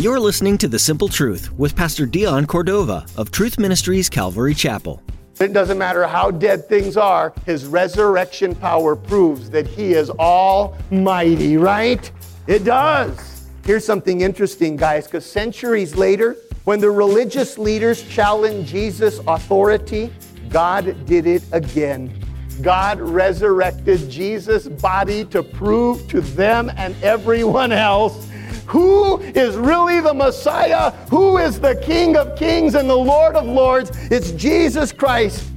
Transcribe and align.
You're 0.00 0.18
listening 0.18 0.56
to 0.58 0.68
The 0.68 0.78
Simple 0.78 1.10
Truth 1.10 1.52
with 1.58 1.76
Pastor 1.76 2.06
Dion 2.06 2.46
Cordova 2.46 3.04
of 3.18 3.30
Truth 3.30 3.58
Ministries 3.58 4.08
Calvary 4.08 4.54
Chapel. 4.54 5.02
It 5.38 5.52
doesn't 5.52 5.76
matter 5.76 6.06
how 6.06 6.30
dead 6.30 6.66
things 6.66 6.96
are, 6.96 7.34
his 7.44 7.66
resurrection 7.66 8.54
power 8.54 8.96
proves 8.96 9.50
that 9.50 9.66
he 9.66 9.92
is 9.92 10.08
almighty, 10.08 11.58
right? 11.58 12.10
It 12.46 12.64
does. 12.64 13.50
Here's 13.66 13.84
something 13.84 14.22
interesting, 14.22 14.76
guys, 14.76 15.04
because 15.04 15.26
centuries 15.26 15.94
later, 15.94 16.38
when 16.64 16.80
the 16.80 16.90
religious 16.90 17.58
leaders 17.58 18.02
challenged 18.08 18.70
Jesus' 18.70 19.20
authority, 19.28 20.10
God 20.48 21.04
did 21.04 21.26
it 21.26 21.42
again. 21.52 22.19
God 22.62 23.00
resurrected 23.00 24.10
Jesus' 24.10 24.68
body 24.68 25.24
to 25.26 25.42
prove 25.42 26.06
to 26.08 26.20
them 26.20 26.70
and 26.76 26.94
everyone 27.02 27.72
else 27.72 28.28
who 28.66 29.18
is 29.18 29.56
really 29.56 30.00
the 30.00 30.14
Messiah, 30.14 30.92
who 31.10 31.38
is 31.38 31.58
the 31.58 31.74
King 31.76 32.16
of 32.16 32.36
Kings 32.38 32.76
and 32.76 32.88
the 32.88 32.96
Lord 32.96 33.34
of 33.34 33.44
Lords. 33.44 33.90
It's 34.12 34.30
Jesus 34.32 34.92
Christ. 34.92 35.50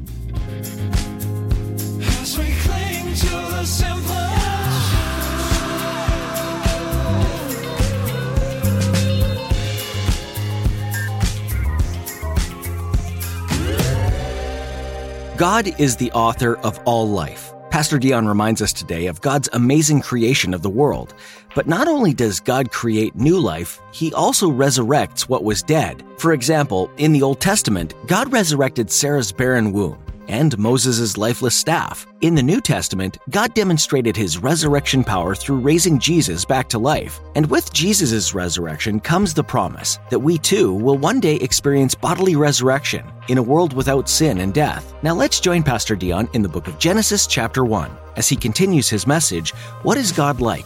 God 15.43 15.77
is 15.77 15.97
the 15.97 16.09
author 16.13 16.55
of 16.59 16.79
all 16.85 17.05
life. 17.05 17.53
Pastor 17.69 17.99
Dion 17.99 18.29
reminds 18.29 18.61
us 18.61 18.71
today 18.71 19.07
of 19.07 19.19
God's 19.19 19.49
amazing 19.51 19.99
creation 19.99 20.53
of 20.53 20.61
the 20.61 20.69
world. 20.69 21.13
But 21.53 21.67
not 21.67 21.89
only 21.89 22.13
does 22.13 22.39
God 22.39 22.71
create 22.71 23.13
new 23.13 23.37
life, 23.37 23.81
He 23.91 24.13
also 24.13 24.49
resurrects 24.49 25.23
what 25.23 25.43
was 25.43 25.61
dead. 25.61 26.01
For 26.17 26.31
example, 26.31 26.89
in 26.95 27.11
the 27.11 27.23
Old 27.23 27.41
Testament, 27.41 27.93
God 28.07 28.31
resurrected 28.31 28.89
Sarah's 28.89 29.33
barren 29.33 29.73
womb 29.73 30.02
and 30.27 30.57
Moses' 30.57 31.17
lifeless 31.17 31.55
staff. 31.55 32.05
In 32.21 32.35
the 32.35 32.43
New 32.43 32.61
Testament, 32.61 33.17
God 33.29 33.53
demonstrated 33.53 34.15
his 34.15 34.37
resurrection 34.37 35.03
power 35.03 35.35
through 35.35 35.59
raising 35.59 35.99
Jesus 35.99 36.45
back 36.45 36.69
to 36.69 36.79
life. 36.79 37.19
And 37.35 37.49
with 37.49 37.73
Jesus' 37.73 38.33
resurrection 38.33 38.99
comes 38.99 39.33
the 39.33 39.43
promise 39.43 39.99
that 40.09 40.19
we 40.19 40.37
too 40.37 40.73
will 40.73 40.97
one 40.97 41.19
day 41.19 41.35
experience 41.35 41.95
bodily 41.95 42.35
resurrection 42.35 43.05
in 43.27 43.37
a 43.37 43.43
world 43.43 43.73
without 43.73 44.09
sin 44.09 44.39
and 44.39 44.53
death. 44.53 44.93
Now 45.03 45.13
let's 45.13 45.39
join 45.39 45.63
Pastor 45.63 45.95
Dion 45.95 46.29
in 46.33 46.41
the 46.41 46.49
book 46.49 46.67
of 46.67 46.79
Genesis, 46.79 47.27
chapter 47.27 47.65
1, 47.65 47.91
as 48.15 48.29
he 48.29 48.35
continues 48.35 48.89
his 48.89 49.07
message 49.07 49.51
What 49.83 49.97
is 49.97 50.11
God 50.11 50.41
like? 50.41 50.65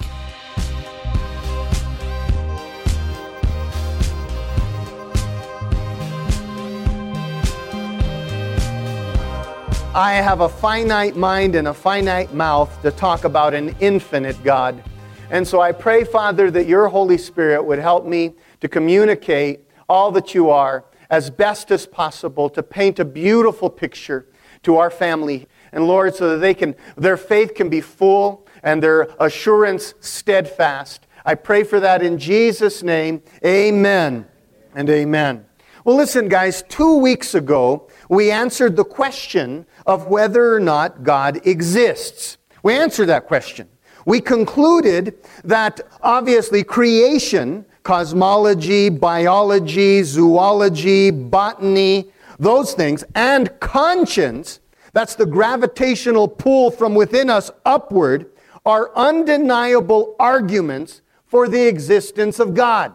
I 9.97 10.13
have 10.13 10.41
a 10.41 10.47
finite 10.47 11.15
mind 11.15 11.55
and 11.55 11.69
a 11.69 11.73
finite 11.73 12.31
mouth 12.31 12.83
to 12.83 12.91
talk 12.91 13.23
about 13.23 13.55
an 13.55 13.75
infinite 13.79 14.43
God. 14.43 14.83
And 15.31 15.47
so 15.47 15.59
I 15.59 15.71
pray, 15.71 16.03
Father, 16.03 16.51
that 16.51 16.67
your 16.67 16.87
Holy 16.87 17.17
Spirit 17.17 17.63
would 17.63 17.79
help 17.79 18.05
me 18.05 18.35
to 18.61 18.67
communicate 18.67 19.61
all 19.89 20.11
that 20.11 20.35
you 20.35 20.51
are 20.51 20.85
as 21.09 21.31
best 21.31 21.71
as 21.71 21.87
possible 21.87 22.47
to 22.47 22.61
paint 22.61 22.99
a 22.99 23.05
beautiful 23.05 23.71
picture 23.71 24.27
to 24.61 24.77
our 24.77 24.91
family. 24.91 25.47
And 25.71 25.87
Lord, 25.87 26.13
so 26.13 26.29
that 26.29 26.37
they 26.37 26.53
can, 26.53 26.75
their 26.95 27.17
faith 27.17 27.55
can 27.55 27.67
be 27.67 27.81
full 27.81 28.45
and 28.61 28.83
their 28.83 29.09
assurance 29.19 29.95
steadfast. 29.99 31.07
I 31.25 31.33
pray 31.33 31.63
for 31.63 31.79
that 31.79 32.03
in 32.03 32.19
Jesus' 32.19 32.83
name. 32.83 33.23
Amen 33.43 34.27
and 34.75 34.91
amen. 34.91 35.47
Well, 35.87 35.95
listen, 35.95 36.27
guys, 36.27 36.63
two 36.63 36.97
weeks 36.97 37.33
ago, 37.33 37.87
we 38.09 38.29
answered 38.29 38.75
the 38.75 38.83
question 38.83 39.65
of 39.87 40.07
whether 40.07 40.53
or 40.53 40.59
not 40.59 41.03
God 41.03 41.47
exists. 41.47 42.37
We 42.61 42.75
answered 42.75 43.07
that 43.07 43.25
question. 43.25 43.69
We 44.05 44.21
concluded 44.21 45.15
that 45.43 45.81
obviously 46.01 46.63
creation, 46.63 47.65
cosmology, 47.83 48.89
biology, 48.89 50.03
zoology, 50.03 51.09
botany, 51.09 52.11
those 52.37 52.73
things, 52.73 53.03
and 53.15 53.57
conscience, 53.59 54.59
that's 54.93 55.15
the 55.15 55.25
gravitational 55.25 56.27
pull 56.27 56.69
from 56.69 56.93
within 56.93 57.29
us 57.29 57.49
upward, 57.65 58.29
are 58.65 58.91
undeniable 58.95 60.15
arguments 60.19 61.01
for 61.25 61.47
the 61.47 61.67
existence 61.67 62.39
of 62.39 62.53
God. 62.53 62.93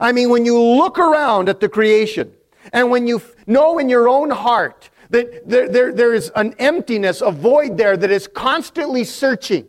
I 0.00 0.12
mean, 0.12 0.28
when 0.30 0.44
you 0.44 0.60
look 0.60 0.98
around 0.98 1.48
at 1.48 1.60
the 1.60 1.68
creation, 1.68 2.32
and 2.72 2.90
when 2.90 3.06
you 3.06 3.22
know 3.46 3.78
in 3.78 3.88
your 3.88 4.08
own 4.08 4.30
heart 4.30 4.90
that 5.14 5.48
there, 5.48 5.68
there, 5.68 5.92
there 5.92 6.12
is 6.12 6.32
an 6.34 6.54
emptiness, 6.58 7.20
a 7.20 7.30
void 7.30 7.76
there 7.76 7.96
that 7.96 8.10
is 8.10 8.26
constantly 8.26 9.04
searching, 9.04 9.68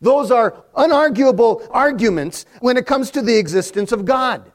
those 0.00 0.30
are 0.30 0.64
unarguable 0.74 1.66
arguments 1.70 2.46
when 2.60 2.76
it 2.76 2.86
comes 2.86 3.10
to 3.12 3.22
the 3.22 3.36
existence 3.36 3.92
of 3.92 4.04
God. 4.04 4.52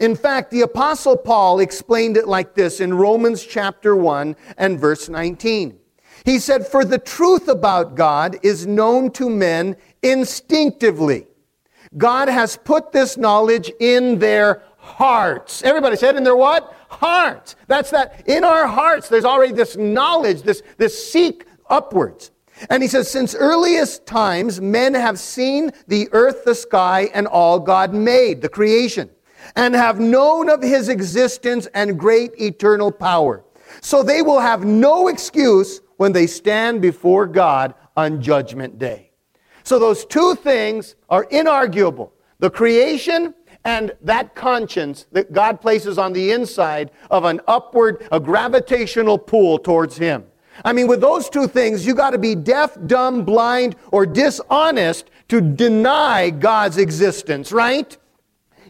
In 0.00 0.14
fact, 0.14 0.50
the 0.50 0.60
Apostle 0.60 1.16
Paul 1.16 1.60
explained 1.60 2.16
it 2.16 2.28
like 2.28 2.54
this 2.54 2.80
in 2.80 2.94
Romans 2.94 3.44
chapter 3.44 3.96
1 3.96 4.36
and 4.58 4.78
verse 4.78 5.08
19. 5.08 5.78
He 6.24 6.38
said, 6.38 6.66
For 6.66 6.84
the 6.84 6.98
truth 6.98 7.48
about 7.48 7.94
God 7.94 8.36
is 8.42 8.66
known 8.66 9.10
to 9.12 9.30
men 9.30 9.76
instinctively. 10.02 11.26
God 11.96 12.28
has 12.28 12.56
put 12.56 12.92
this 12.92 13.16
knowledge 13.16 13.72
in 13.80 14.18
their 14.18 14.62
hearts. 14.76 15.62
Everybody 15.62 15.96
said 15.96 16.16
in 16.16 16.24
their 16.24 16.36
what? 16.36 16.74
Hearts. 16.88 17.56
That's 17.66 17.90
that. 17.90 18.26
In 18.26 18.44
our 18.44 18.66
hearts, 18.66 19.08
there's 19.08 19.24
already 19.24 19.52
this 19.52 19.76
knowledge, 19.76 20.42
this, 20.42 20.62
this 20.76 21.10
seek 21.10 21.44
upwards. 21.68 22.30
And 22.70 22.82
he 22.82 22.88
says, 22.88 23.10
since 23.10 23.34
earliest 23.34 24.06
times, 24.06 24.60
men 24.60 24.94
have 24.94 25.18
seen 25.18 25.70
the 25.86 26.08
earth, 26.12 26.44
the 26.44 26.54
sky, 26.54 27.08
and 27.14 27.26
all 27.26 27.60
God 27.60 27.94
made, 27.94 28.42
the 28.42 28.48
creation, 28.48 29.10
and 29.54 29.74
have 29.74 30.00
known 30.00 30.48
of 30.48 30.62
his 30.62 30.88
existence 30.88 31.68
and 31.74 31.98
great 31.98 32.32
eternal 32.40 32.90
power. 32.90 33.44
So 33.80 34.02
they 34.02 34.22
will 34.22 34.40
have 34.40 34.64
no 34.64 35.08
excuse 35.08 35.80
when 35.98 36.12
they 36.12 36.26
stand 36.26 36.82
before 36.82 37.26
God 37.26 37.74
on 37.96 38.20
judgment 38.20 38.78
day. 38.78 39.12
So 39.62 39.78
those 39.78 40.04
two 40.04 40.34
things 40.34 40.96
are 41.10 41.26
inarguable. 41.26 42.12
The 42.38 42.50
creation 42.50 43.34
and 43.68 43.92
that 44.00 44.34
conscience 44.34 45.04
that 45.12 45.30
God 45.30 45.60
places 45.60 45.98
on 45.98 46.14
the 46.14 46.32
inside 46.32 46.90
of 47.10 47.24
an 47.24 47.42
upward, 47.46 48.08
a 48.10 48.18
gravitational 48.18 49.18
pull 49.18 49.58
towards 49.58 49.98
Him. 49.98 50.24
I 50.64 50.72
mean, 50.72 50.86
with 50.86 51.02
those 51.02 51.28
two 51.28 51.46
things, 51.46 51.84
you 51.84 51.94
got 51.94 52.10
to 52.12 52.18
be 52.18 52.34
deaf, 52.34 52.78
dumb, 52.86 53.26
blind, 53.26 53.76
or 53.92 54.06
dishonest 54.06 55.10
to 55.28 55.42
deny 55.42 56.30
God's 56.30 56.78
existence, 56.78 57.52
right? 57.52 57.94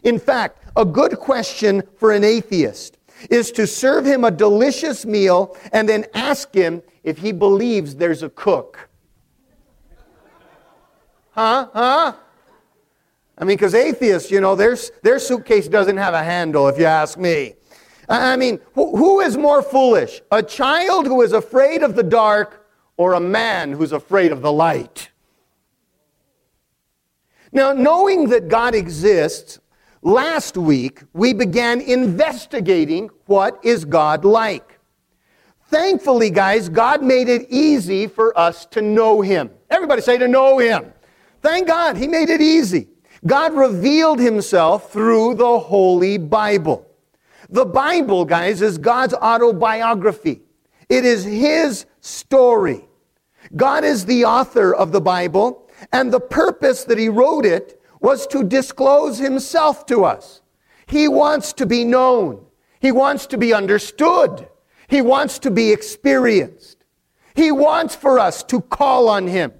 In 0.03 0.19
fact, 0.19 0.65
a 0.75 0.83
good 0.83 1.17
question 1.17 1.81
for 1.95 2.11
an 2.11 2.25
atheist 2.25 2.97
is 3.29 3.53
to 3.53 3.65
serve 3.67 4.05
him 4.05 4.25
a 4.25 4.31
delicious 4.31 5.05
meal 5.05 5.55
and 5.71 5.87
then 5.87 6.05
ask 6.13 6.53
him 6.53 6.83
if 7.03 7.19
he 7.19 7.31
believes 7.31 7.95
there's 7.95 8.21
a 8.21 8.29
cook. 8.29 8.89
Huh? 11.31 11.69
Huh? 11.73 12.13
I 13.39 13.45
mean, 13.45 13.55
because 13.55 13.73
atheists, 13.73 14.29
you 14.29 14.41
know, 14.41 14.55
their, 14.55 14.75
their 15.01 15.17
suitcase 15.17 15.69
doesn't 15.69 15.95
have 15.95 16.13
a 16.13 16.23
handle, 16.23 16.67
if 16.67 16.77
you 16.77 16.85
ask 16.85 17.17
me. 17.17 17.53
I 18.09 18.35
mean, 18.35 18.59
who, 18.73 18.97
who 18.97 19.21
is 19.21 19.37
more 19.37 19.61
foolish? 19.61 20.21
A 20.31 20.43
child 20.43 21.05
who 21.05 21.21
is 21.21 21.31
afraid 21.31 21.83
of 21.83 21.95
the 21.95 22.03
dark 22.03 22.67
or 22.97 23.13
a 23.13 23.19
man 23.19 23.71
who's 23.71 23.93
afraid 23.93 24.31
of 24.31 24.41
the 24.41 24.51
light? 24.51 25.11
Now, 27.51 27.71
knowing 27.71 28.29
that 28.29 28.49
God 28.49 28.75
exists, 28.75 29.59
last 30.01 30.57
week 30.57 31.03
we 31.13 31.33
began 31.33 31.79
investigating 31.81 33.09
what 33.25 33.59
is 33.63 33.85
God 33.85 34.25
like. 34.25 34.79
Thankfully, 35.67 36.29
guys, 36.29 36.67
God 36.67 37.03
made 37.03 37.29
it 37.29 37.45
easy 37.49 38.07
for 38.07 38.37
us 38.37 38.65
to 38.67 38.81
know 38.81 39.21
Him. 39.21 39.51
Everybody 39.69 40.01
say 40.01 40.17
to 40.17 40.27
know 40.27 40.57
Him. 40.57 40.91
Thank 41.41 41.67
God, 41.67 41.95
He 41.95 42.07
made 42.07 42.29
it 42.29 42.41
easy. 42.41 42.89
God 43.25 43.53
revealed 43.53 44.19
himself 44.19 44.91
through 44.91 45.35
the 45.35 45.59
Holy 45.59 46.17
Bible. 46.17 46.87
The 47.49 47.65
Bible, 47.65 48.25
guys, 48.25 48.61
is 48.61 48.77
God's 48.77 49.13
autobiography. 49.13 50.41
It 50.87 51.05
is 51.05 51.23
his 51.23 51.85
story. 51.99 52.87
God 53.55 53.83
is 53.83 54.05
the 54.05 54.25
author 54.25 54.73
of 54.73 54.91
the 54.91 55.01
Bible, 55.01 55.69
and 55.91 56.11
the 56.11 56.19
purpose 56.19 56.83
that 56.85 56.97
he 56.97 57.09
wrote 57.09 57.45
it 57.45 57.81
was 58.01 58.27
to 58.27 58.43
disclose 58.43 59.17
himself 59.17 59.85
to 59.87 60.05
us. 60.05 60.41
He 60.87 61.07
wants 61.07 61.53
to 61.53 61.65
be 61.65 61.83
known. 61.85 62.45
He 62.79 62.91
wants 62.91 63.27
to 63.27 63.37
be 63.37 63.53
understood. 63.53 64.47
He 64.87 65.01
wants 65.01 65.39
to 65.39 65.51
be 65.51 65.71
experienced. 65.71 66.83
He 67.35 67.51
wants 67.51 67.95
for 67.95 68.19
us 68.19 68.43
to 68.43 68.61
call 68.61 69.07
on 69.07 69.27
Him, 69.27 69.53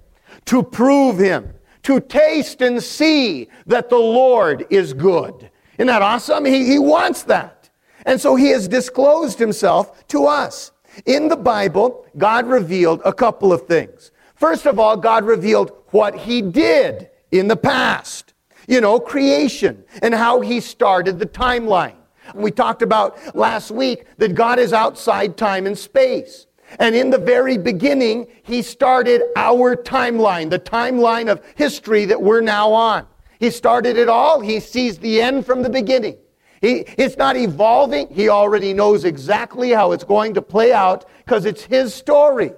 to 0.46 0.62
prove 0.62 1.18
Him, 1.18 1.54
to 1.82 2.00
taste 2.00 2.60
and 2.62 2.82
see 2.82 3.48
that 3.66 3.88
the 3.88 3.98
Lord 3.98 4.66
is 4.70 4.92
good. 4.92 5.50
Isn't 5.78 5.86
that 5.86 6.02
awesome? 6.02 6.44
He, 6.44 6.66
he 6.66 6.78
wants 6.78 7.22
that. 7.24 7.70
And 8.06 8.20
so 8.20 8.34
He 8.34 8.48
has 8.48 8.68
disclosed 8.68 9.38
Himself 9.38 10.06
to 10.08 10.26
us. 10.26 10.72
In 11.06 11.28
the 11.28 11.36
Bible, 11.36 12.06
God 12.18 12.46
revealed 12.46 13.00
a 13.04 13.12
couple 13.12 13.52
of 13.52 13.66
things. 13.66 14.10
First 14.34 14.66
of 14.66 14.78
all, 14.78 14.96
God 14.96 15.24
revealed 15.24 15.72
what 15.88 16.14
He 16.14 16.42
did 16.42 17.10
in 17.30 17.48
the 17.48 17.56
past. 17.56 18.34
You 18.68 18.80
know, 18.80 19.00
creation 19.00 19.84
and 20.02 20.14
how 20.14 20.40
He 20.40 20.60
started 20.60 21.18
the 21.18 21.26
timeline. 21.26 21.96
We 22.34 22.50
talked 22.50 22.82
about 22.82 23.34
last 23.34 23.70
week 23.70 24.04
that 24.18 24.34
God 24.34 24.58
is 24.58 24.72
outside 24.72 25.36
time 25.36 25.66
and 25.66 25.76
space. 25.76 26.46
And 26.78 26.94
in 26.94 27.10
the 27.10 27.18
very 27.18 27.58
beginning, 27.58 28.26
He 28.42 28.62
started 28.62 29.22
our 29.36 29.76
timeline, 29.76 30.50
the 30.50 30.58
timeline 30.58 31.30
of 31.30 31.42
history 31.56 32.04
that 32.06 32.20
we're 32.20 32.40
now 32.40 32.72
on. 32.72 33.06
He 33.38 33.50
started 33.50 33.96
it 33.96 34.08
all. 34.08 34.40
He 34.40 34.60
sees 34.60 34.98
the 34.98 35.20
end 35.20 35.46
from 35.46 35.62
the 35.62 35.70
beginning. 35.70 36.16
He, 36.60 36.84
it's 36.98 37.16
not 37.16 37.36
evolving. 37.36 38.08
He 38.08 38.28
already 38.28 38.74
knows 38.74 39.04
exactly 39.04 39.70
how 39.70 39.92
it's 39.92 40.04
going 40.04 40.34
to 40.34 40.42
play 40.42 40.72
out 40.72 41.06
because 41.24 41.46
it's 41.46 41.64
His 41.64 41.94
story. 41.94 42.52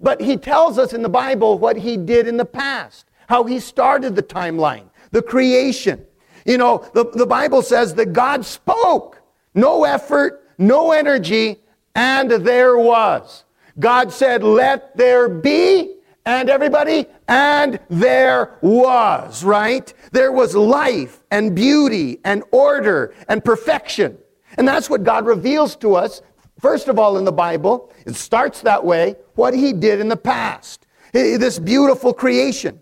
But 0.00 0.20
He 0.20 0.36
tells 0.36 0.78
us 0.78 0.92
in 0.92 1.02
the 1.02 1.08
Bible 1.08 1.58
what 1.58 1.76
He 1.76 1.96
did 1.96 2.28
in 2.28 2.36
the 2.36 2.44
past, 2.44 3.06
how 3.28 3.44
He 3.44 3.58
started 3.58 4.14
the 4.14 4.22
timeline, 4.22 4.90
the 5.10 5.22
creation. 5.22 6.04
You 6.44 6.58
know, 6.58 6.88
the, 6.92 7.10
the 7.12 7.26
Bible 7.26 7.62
says 7.62 7.94
that 7.94 8.12
God 8.12 8.44
spoke. 8.44 9.22
No 9.54 9.84
effort, 9.84 10.46
no 10.58 10.92
energy, 10.92 11.60
and 11.94 12.30
there 12.30 12.76
was. 12.76 13.44
God 13.78 14.12
said, 14.12 14.42
let 14.42 14.96
there 14.96 15.28
be, 15.28 15.96
and 16.24 16.50
everybody, 16.50 17.06
and 17.28 17.78
there 17.88 18.58
was, 18.60 19.44
right? 19.44 19.92
There 20.12 20.32
was 20.32 20.54
life 20.54 21.22
and 21.30 21.54
beauty 21.54 22.18
and 22.24 22.42
order 22.50 23.14
and 23.28 23.44
perfection. 23.44 24.18
And 24.58 24.66
that's 24.66 24.90
what 24.90 25.04
God 25.04 25.26
reveals 25.26 25.76
to 25.76 25.94
us, 25.94 26.22
first 26.58 26.88
of 26.88 26.98
all, 26.98 27.18
in 27.18 27.24
the 27.24 27.32
Bible. 27.32 27.92
It 28.06 28.16
starts 28.16 28.62
that 28.62 28.84
way, 28.84 29.16
what 29.34 29.54
He 29.54 29.72
did 29.72 30.00
in 30.00 30.08
the 30.08 30.16
past, 30.16 30.86
this 31.12 31.58
beautiful 31.58 32.12
creation. 32.12 32.80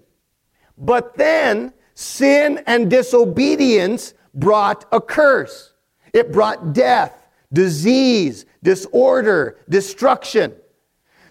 But 0.79 1.17
then 1.17 1.73
sin 1.94 2.62
and 2.67 2.91
disobedience 2.91 4.14
brought 4.32 4.87
a 4.91 5.00
curse. 5.00 5.73
It 6.12 6.32
brought 6.32 6.73
death, 6.73 7.29
disease, 7.52 8.46
disorder, 8.62 9.58
destruction. 9.69 10.55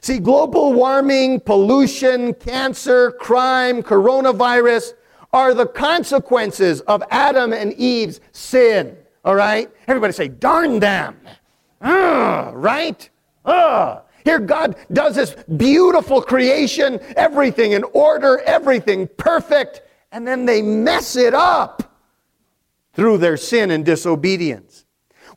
See, 0.03 0.19
global 0.19 0.73
warming, 0.73 1.39
pollution, 1.39 2.33
cancer, 2.33 3.11
crime, 3.13 3.81
coronavirus 3.81 4.95
are 5.31 5.53
the 5.53 5.65
consequences 5.65 6.81
of 6.81 7.01
Adam 7.09 7.53
and 7.53 7.71
Eve's 7.75 8.19
sin. 8.33 8.97
All 9.23 9.33
right? 9.33 9.71
Everybody 9.87 10.11
say, 10.11 10.27
darn 10.27 10.81
them. 10.81 11.15
Ugh, 11.79 12.53
right? 12.53 13.09
Ugh. 13.45 14.01
Here, 14.25 14.39
God 14.39 14.75
does 14.91 15.15
this 15.15 15.37
beautiful 15.55 16.21
creation, 16.21 16.99
everything 17.15 17.71
in 17.71 17.85
order, 17.93 18.39
everything 18.41 19.07
perfect, 19.15 19.83
and 20.11 20.27
then 20.27 20.45
they 20.45 20.61
mess 20.61 21.15
it 21.15 21.33
up 21.33 21.97
through 22.91 23.19
their 23.19 23.37
sin 23.37 23.71
and 23.71 23.85
disobedience. 23.85 24.83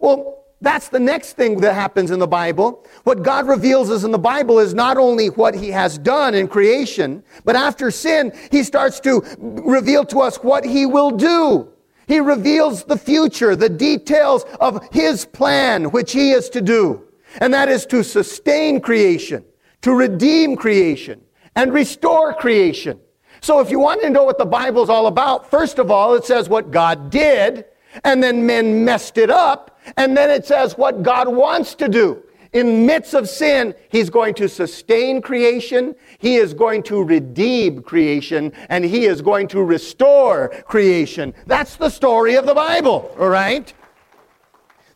Well, 0.01 0.36
that's 0.61 0.89
the 0.89 0.99
next 0.99 1.35
thing 1.35 1.61
that 1.61 1.75
happens 1.75 2.11
in 2.11 2.19
the 2.19 2.27
Bible. 2.27 2.87
What 3.05 3.23
God 3.23 3.47
reveals 3.47 3.91
us 3.91 4.05
in 4.05 4.11
the 4.11 4.19
Bible 4.19 4.59
is 4.59 4.73
not 4.73 4.97
only 4.97 5.29
what 5.29 5.55
He 5.55 5.71
has 5.71 5.99
done 5.99 6.35
in 6.35 6.49
creation, 6.49 7.23
but 7.45 7.57
after 7.57 7.91
sin, 7.91 8.33
He 8.51 8.63
starts 8.63 8.99
to 9.01 9.23
reveal 9.39 10.05
to 10.07 10.21
us 10.21 10.37
what 10.37 10.65
He 10.65 10.87
will 10.87 11.11
do. 11.11 11.69
He 12.09 12.21
reveals 12.21 12.85
the 12.85 12.97
future, 12.97 13.55
the 13.55 13.69
details 13.69 14.45
of 14.61 14.89
His 14.93 15.27
plan, 15.27 15.91
which 15.91 16.13
He 16.13 16.31
is 16.31 16.49
to 16.51 16.63
do. 16.63 17.03
And 17.41 17.53
that 17.53 17.69
is 17.69 17.85
to 17.87 18.03
sustain 18.03 18.81
creation, 18.81 19.45
to 19.83 19.93
redeem 19.93 20.57
creation, 20.57 21.21
and 21.55 21.73
restore 21.73 22.33
creation. 22.33 22.99
So 23.43 23.61
if 23.61 23.71
you 23.71 23.79
want 23.79 24.01
to 24.03 24.11
know 24.11 24.25
what 24.25 24.39
the 24.39 24.47
Bible's 24.47 24.89
all 24.89 25.07
about, 25.07 25.51
first 25.51 25.79
of 25.79 25.91
all, 25.91 26.15
it 26.15 26.25
says 26.25 26.49
what 26.49 26.71
God 26.71 27.11
did, 27.11 27.67
and 28.05 28.23
then 28.23 28.47
men 28.47 28.85
messed 28.85 29.19
it 29.19 29.31
up, 29.31 29.79
and 29.97 30.17
then 30.17 30.31
it 30.31 30.47
says 30.47 30.77
what 30.77 31.03
God 31.03 31.29
wants 31.29 31.75
to 31.77 31.89
do. 31.89 32.23
In 32.53 32.87
midst 32.87 33.13
of 33.15 33.29
sin, 33.29 33.75
He's 33.91 34.09
going 34.09 34.35
to 34.35 34.49
sustain 34.49 35.21
creation, 35.21 35.95
He 36.19 36.37
is 36.37 36.55
going 36.55 36.83
to 36.85 37.03
redeem 37.03 37.83
creation, 37.83 38.53
and 38.69 38.85
He 38.85 39.05
is 39.05 39.21
going 39.21 39.49
to 39.49 39.63
restore 39.63 40.49
creation. 40.67 41.35
That's 41.47 41.77
the 41.77 41.91
story 41.91 42.37
of 42.37 42.47
the 42.47 42.55
Bible, 42.55 43.15
all 43.19 43.29
right? 43.29 43.73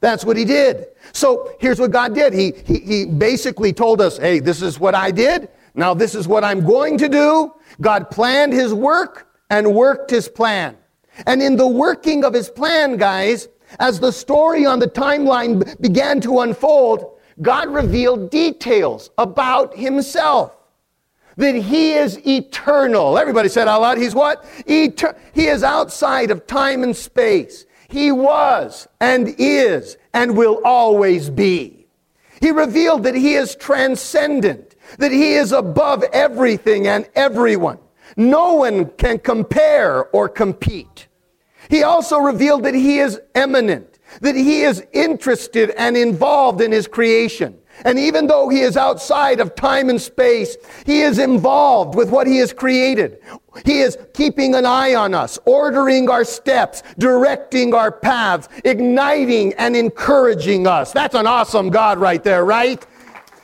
That's 0.01 0.25
what 0.25 0.37
he 0.37 0.45
did. 0.45 0.89
So 1.13 1.55
here's 1.61 1.79
what 1.79 1.91
God 1.91 2.15
did. 2.15 2.33
He, 2.33 2.53
he, 2.65 2.79
he 2.81 3.05
basically 3.07 3.73
told 3.73 4.01
us, 4.01 4.17
hey, 4.17 4.41
this 4.41 4.63
is 4.63 4.81
what 4.81 4.95
I 4.95 5.11
did. 5.11 5.49
Now 5.75 5.95
this 5.95 6.15
is 6.15 6.27
what 6.27 6.43
I'm 6.43 6.65
going 6.65 6.99
to 6.99 7.09
do. 7.09 7.53
God 7.81 8.11
planned 8.11 8.53
his 8.53 8.73
work 8.73 9.29
and 9.51 9.75
worked 9.75 10.11
his 10.11 10.29
plan. 10.29 10.77
And 11.27 11.43
in 11.43 11.57
the 11.57 11.67
working 11.67 12.25
of 12.25 12.35
his 12.35 12.49
plan, 12.49 12.97
guys, 12.97 13.49
as 13.79 14.01
the 14.01 14.13
story 14.13 14.67
on 14.67 14.79
the 14.79 14.87
timeline 14.87 15.81
began 15.81 16.21
to 16.23 16.41
unfold, 16.41 17.19
God 17.41 17.69
revealed 17.69 18.31
details 18.31 19.11
about 19.19 19.77
himself. 19.77 20.57
That 21.37 21.55
he 21.55 21.93
is 21.93 22.27
eternal. 22.27 23.17
Everybody 23.17 23.49
said 23.49 23.69
out 23.69 23.81
loud, 23.81 23.99
he's 23.99 24.15
what? 24.15 24.45
Eter- 24.67 25.17
he 25.33 25.47
is 25.47 25.63
outside 25.63 26.31
of 26.31 26.47
time 26.47 26.83
and 26.83 26.95
space. 26.95 27.65
He 27.89 28.13
was 28.13 28.89
and 29.01 29.35
is 29.39 29.97
and 30.13 30.37
will 30.37 30.61
always 30.65 31.31
be. 31.31 31.87
He 32.41 32.51
revealed 32.51 33.05
that 33.05 33.15
he 33.15 33.35
is 33.35 33.55
transcendent 33.55 34.71
that 34.99 35.13
he 35.13 35.35
is 35.35 35.53
above 35.53 36.03
everything 36.13 36.87
and 36.87 37.09
everyone. 37.15 37.79
No 38.17 38.55
one 38.55 38.87
can 38.91 39.19
compare 39.19 40.07
or 40.07 40.29
compete. 40.29 41.07
He 41.71 41.85
also 41.85 42.19
revealed 42.19 42.65
that 42.65 42.75
he 42.75 42.99
is 42.99 43.21
immanent, 43.37 44.01
that 44.21 44.35
he 44.35 44.63
is 44.63 44.85
interested 44.93 45.71
and 45.71 45.97
involved 45.97 46.61
in 46.61 46.73
his 46.73 46.89
creation. 46.89 47.57
And 47.85 47.99
even 47.99 48.27
though 48.27 48.49
he 48.49 48.61
is 48.61 48.77
outside 48.77 49.41
of 49.41 49.55
time 49.55 49.89
and 49.89 50.03
space, 50.03 50.57
he 50.85 51.01
is 51.01 51.19
involved 51.19 51.95
with 51.95 52.11
what 52.11 52.27
he 52.27 52.39
has 52.39 52.53
created. 52.53 53.21
He 53.65 53.81
is 53.81 53.97
keeping 54.13 54.55
an 54.57 54.67
eye 54.67 54.95
on 54.95 55.15
us, 55.15 55.39
ordering 55.47 56.11
our 56.11 56.25
steps, 56.25 56.83
directing 56.99 57.73
our 57.73 57.93
paths, 57.93 58.49
igniting 58.65 59.55
and 59.55 59.77
encouraging 59.77 60.67
us. 60.67 60.93
That's 60.93 61.15
an 61.15 61.27
awesome 61.27 61.71
God 61.71 61.99
right 61.99 62.23
there, 62.23 62.45
right? 62.45 62.85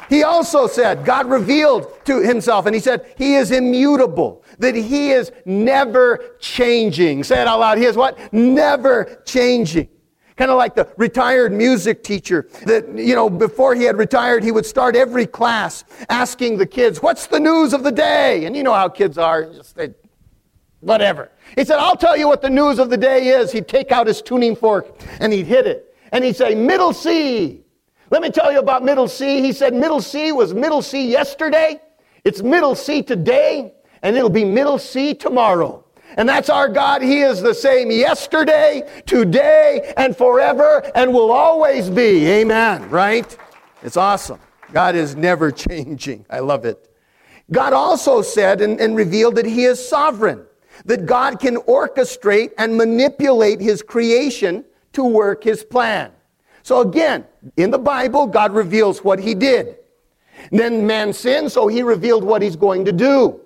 He 0.08 0.22
also 0.22 0.66
said, 0.66 1.04
God 1.04 1.26
revealed 1.26 2.04
to 2.04 2.20
himself, 2.20 2.66
and 2.66 2.74
he 2.74 2.80
said, 2.80 3.12
He 3.16 3.34
is 3.34 3.50
immutable, 3.50 4.42
that 4.58 4.74
He 4.74 5.10
is 5.10 5.32
never 5.44 6.36
changing. 6.38 7.24
Say 7.24 7.40
it 7.40 7.46
out 7.46 7.60
loud. 7.60 7.78
He 7.78 7.84
is 7.84 7.96
what? 7.96 8.32
Never 8.32 9.22
changing. 9.24 9.88
Kind 10.36 10.50
of 10.50 10.58
like 10.58 10.74
the 10.74 10.86
retired 10.98 11.52
music 11.52 12.04
teacher 12.04 12.46
that, 12.66 12.86
you 12.94 13.14
know, 13.14 13.30
before 13.30 13.74
he 13.74 13.84
had 13.84 13.96
retired, 13.96 14.44
he 14.44 14.52
would 14.52 14.66
start 14.66 14.94
every 14.94 15.26
class 15.26 15.84
asking 16.10 16.58
the 16.58 16.66
kids, 16.66 17.00
What's 17.00 17.26
the 17.26 17.40
news 17.40 17.72
of 17.72 17.82
the 17.82 17.92
day? 17.92 18.44
And 18.44 18.54
you 18.54 18.62
know 18.62 18.74
how 18.74 18.90
kids 18.90 19.16
are, 19.16 19.46
just 19.46 19.74
they, 19.76 19.94
whatever. 20.80 21.30
He 21.56 21.64
said, 21.64 21.78
I'll 21.78 21.96
tell 21.96 22.18
you 22.18 22.28
what 22.28 22.42
the 22.42 22.50
news 22.50 22.78
of 22.78 22.90
the 22.90 22.98
day 22.98 23.28
is. 23.28 23.50
He'd 23.50 23.66
take 23.66 23.92
out 23.92 24.06
his 24.06 24.20
tuning 24.20 24.54
fork 24.54 25.00
and 25.20 25.32
he'd 25.32 25.46
hit 25.46 25.66
it. 25.66 25.94
And 26.12 26.22
he'd 26.22 26.36
say, 26.36 26.54
Middle 26.54 26.92
C. 26.92 27.62
Let 28.10 28.20
me 28.20 28.30
tell 28.30 28.52
you 28.52 28.58
about 28.58 28.84
Middle 28.84 29.08
C. 29.08 29.40
He 29.40 29.52
said 29.52 29.72
Middle 29.72 30.02
C 30.02 30.32
was 30.32 30.52
Middle 30.52 30.82
C 30.82 31.10
yesterday, 31.10 31.80
it's 32.24 32.42
Middle 32.42 32.74
C 32.74 33.02
today, 33.02 33.72
and 34.02 34.16
it'll 34.16 34.30
be 34.30 34.44
Middle 34.44 34.78
C 34.78 35.14
tomorrow. 35.14 35.84
And 36.16 36.28
that's 36.28 36.48
our 36.48 36.68
God. 36.68 37.02
He 37.02 37.20
is 37.20 37.42
the 37.42 37.54
same 37.54 37.90
yesterday, 37.90 38.88
today, 39.06 39.92
and 39.96 40.16
forever, 40.16 40.90
and 40.94 41.12
will 41.12 41.32
always 41.32 41.90
be. 41.90 42.26
Amen. 42.26 42.88
Right? 42.88 43.36
It's 43.82 43.96
awesome. 43.96 44.40
God 44.72 44.94
is 44.94 45.16
never 45.16 45.50
changing. 45.68 46.24
I 46.30 46.40
love 46.40 46.64
it. 46.64 46.88
God 47.52 47.72
also 47.72 48.22
said 48.22 48.60
and, 48.60 48.80
and 48.80 48.96
revealed 48.96 49.36
that 49.36 49.46
He 49.46 49.64
is 49.64 49.86
sovereign, 49.86 50.44
that 50.84 51.06
God 51.06 51.38
can 51.38 51.56
orchestrate 51.56 52.50
and 52.58 52.76
manipulate 52.76 53.60
His 53.60 53.82
creation 53.82 54.64
to 54.94 55.04
work 55.04 55.44
His 55.44 55.62
plan. 55.62 56.12
So 56.66 56.80
again, 56.80 57.24
in 57.56 57.70
the 57.70 57.78
Bible, 57.78 58.26
God 58.26 58.52
reveals 58.52 59.04
what 59.04 59.20
he 59.20 59.36
did. 59.36 59.76
Then 60.50 60.84
man 60.84 61.12
sinned, 61.12 61.52
so 61.52 61.68
he 61.68 61.80
revealed 61.80 62.24
what 62.24 62.42
he's 62.42 62.56
going 62.56 62.84
to 62.86 62.92
do. 62.92 63.40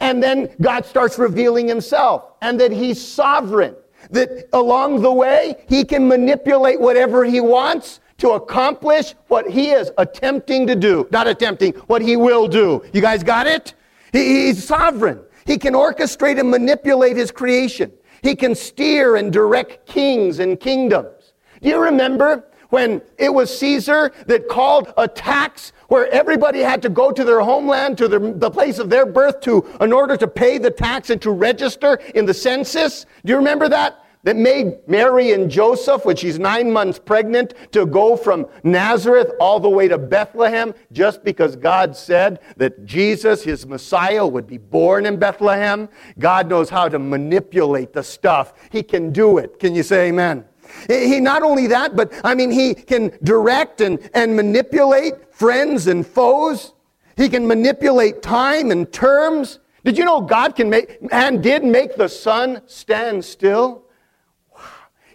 And 0.00 0.22
then 0.22 0.50
God 0.60 0.84
starts 0.84 1.18
revealing 1.18 1.68
himself 1.68 2.32
and 2.40 2.58
that 2.60 2.72
he's 2.72 3.04
sovereign. 3.04 3.74
That 4.10 4.48
along 4.52 5.02
the 5.02 5.12
way, 5.12 5.64
he 5.68 5.84
can 5.84 6.08
manipulate 6.08 6.80
whatever 6.80 7.24
he 7.24 7.40
wants 7.40 8.00
to 8.18 8.30
accomplish 8.30 9.14
what 9.28 9.48
he 9.48 9.70
is 9.70 9.90
attempting 9.98 10.66
to 10.66 10.76
do. 10.76 11.08
Not 11.10 11.26
attempting, 11.26 11.72
what 11.86 12.02
he 12.02 12.16
will 12.16 12.48
do. 12.48 12.84
You 12.92 13.00
guys 13.00 13.22
got 13.22 13.46
it? 13.46 13.74
He, 14.12 14.46
he's 14.46 14.64
sovereign. 14.64 15.20
He 15.46 15.58
can 15.58 15.74
orchestrate 15.74 16.38
and 16.38 16.50
manipulate 16.50 17.16
his 17.16 17.30
creation. 17.30 17.92
He 18.22 18.36
can 18.36 18.54
steer 18.54 19.16
and 19.16 19.32
direct 19.32 19.86
kings 19.86 20.38
and 20.38 20.58
kingdoms. 20.58 21.32
Do 21.60 21.68
you 21.68 21.80
remember 21.80 22.44
when 22.72 23.02
it 23.18 23.32
was 23.32 23.56
Caesar 23.58 24.12
that 24.26 24.48
called 24.48 24.94
a 24.96 25.06
tax 25.06 25.74
where 25.88 26.10
everybody 26.10 26.60
had 26.60 26.80
to 26.80 26.88
go 26.88 27.12
to 27.12 27.22
their 27.22 27.40
homeland, 27.40 27.98
to 27.98 28.08
their, 28.08 28.18
the 28.18 28.50
place 28.50 28.78
of 28.78 28.88
their 28.88 29.04
birth 29.04 29.40
to, 29.42 29.62
in 29.82 29.92
order 29.92 30.16
to 30.16 30.26
pay 30.26 30.56
the 30.56 30.70
tax 30.70 31.10
and 31.10 31.20
to 31.20 31.30
register 31.30 31.96
in 32.14 32.24
the 32.24 32.32
census? 32.32 33.04
Do 33.26 33.30
you 33.30 33.36
remember 33.36 33.68
that? 33.68 33.98
that 34.24 34.36
made 34.36 34.76
Mary 34.86 35.32
and 35.32 35.50
Joseph, 35.50 36.04
when 36.04 36.14
she's 36.14 36.38
nine 36.38 36.70
months 36.70 36.96
pregnant, 36.96 37.54
to 37.72 37.84
go 37.84 38.16
from 38.16 38.46
Nazareth 38.62 39.32
all 39.40 39.58
the 39.58 39.68
way 39.68 39.88
to 39.88 39.98
Bethlehem 39.98 40.72
just 40.92 41.24
because 41.24 41.56
God 41.56 41.96
said 41.96 42.38
that 42.56 42.84
Jesus, 42.86 43.42
his 43.42 43.66
Messiah, 43.66 44.24
would 44.24 44.46
be 44.46 44.58
born 44.58 45.06
in 45.06 45.16
Bethlehem. 45.16 45.88
God 46.20 46.48
knows 46.48 46.70
how 46.70 46.88
to 46.88 47.00
manipulate 47.00 47.92
the 47.92 48.04
stuff. 48.04 48.54
He 48.70 48.84
can 48.84 49.12
do 49.12 49.38
it. 49.38 49.58
Can 49.58 49.74
you 49.74 49.82
say 49.82 50.08
amen? 50.08 50.44
He 50.88 51.20
not 51.20 51.42
only 51.42 51.66
that, 51.68 51.96
but 51.96 52.12
I 52.24 52.34
mean, 52.34 52.50
he 52.50 52.74
can 52.74 53.12
direct 53.22 53.80
and, 53.80 53.98
and 54.14 54.34
manipulate 54.34 55.34
friends 55.34 55.86
and 55.86 56.06
foes. 56.06 56.72
He 57.16 57.28
can 57.28 57.46
manipulate 57.46 58.22
time 58.22 58.70
and 58.70 58.90
terms. 58.92 59.58
Did 59.84 59.98
you 59.98 60.04
know 60.04 60.20
God 60.20 60.56
can 60.56 60.70
make 60.70 60.98
and 61.10 61.42
did 61.42 61.64
make 61.64 61.96
the 61.96 62.08
sun 62.08 62.62
stand 62.66 63.24
still? 63.24 63.84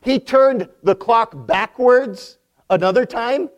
He 0.02 0.20
turned 0.20 0.70
the 0.84 0.96
clock 0.96 1.48
backwards 1.48 2.38
another 2.70 3.06
time. 3.06 3.50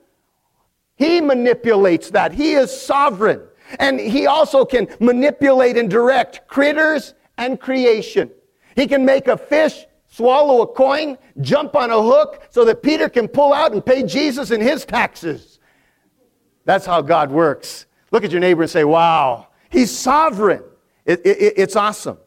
He 0.96 1.22
manipulates 1.22 2.10
that. 2.12 2.32
He 2.32 2.54
is 2.54 2.72
sovereign. 2.72 3.42
And 3.80 4.00
he 4.00 4.26
also 4.26 4.66
can 4.66 4.88
manipulate 5.00 5.78
and 5.78 5.90
direct 5.90 6.48
critters 6.48 7.14
and 7.38 7.60
creation. 7.60 8.32
He 8.76 8.88
can 8.88 9.06
make 9.06 9.28
a 9.28 9.38
fish 9.38 9.86
swallow 10.20 10.62
a 10.64 10.68
coin, 10.68 11.18
jump 11.40 11.78
on 11.78 11.92
a 11.92 12.02
hook 12.02 12.46
so 12.50 12.66
that 12.66 12.84
Peter 12.84 13.08
can 13.08 13.26
pull 13.26 13.54
out 13.54 13.72
and 13.72 13.86
pay 13.86 14.04
Jesus 14.04 14.52
and 14.52 14.62
his 14.62 14.84
taxes. 14.84 15.60
That's 16.66 16.86
how 16.86 17.02
God 17.02 17.32
works. 17.32 17.86
Look 18.12 18.26
at 18.26 18.32
your 18.32 18.42
neighbor 18.42 18.64
and 18.64 18.70
say, 18.70 18.84
Wow, 18.84 19.48
he's 19.70 19.98
sovereign. 19.98 20.62
It, 21.06 21.26
it, 21.26 21.54
it's 21.56 21.78
awesome. 21.78 22.18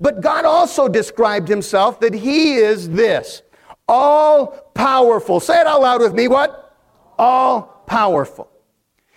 But 0.00 0.20
God 0.20 0.44
also 0.44 0.88
described 0.88 1.46
himself 1.46 2.00
that 2.00 2.14
he 2.14 2.56
is 2.56 2.90
this 2.90 3.42
all 3.88 4.48
powerful. 4.74 5.38
Say 5.38 5.60
it 5.60 5.68
out 5.68 5.82
loud 5.82 6.00
with 6.00 6.14
me. 6.14 6.26
What? 6.26 6.76
All 7.16 7.62
powerful. 7.86 8.50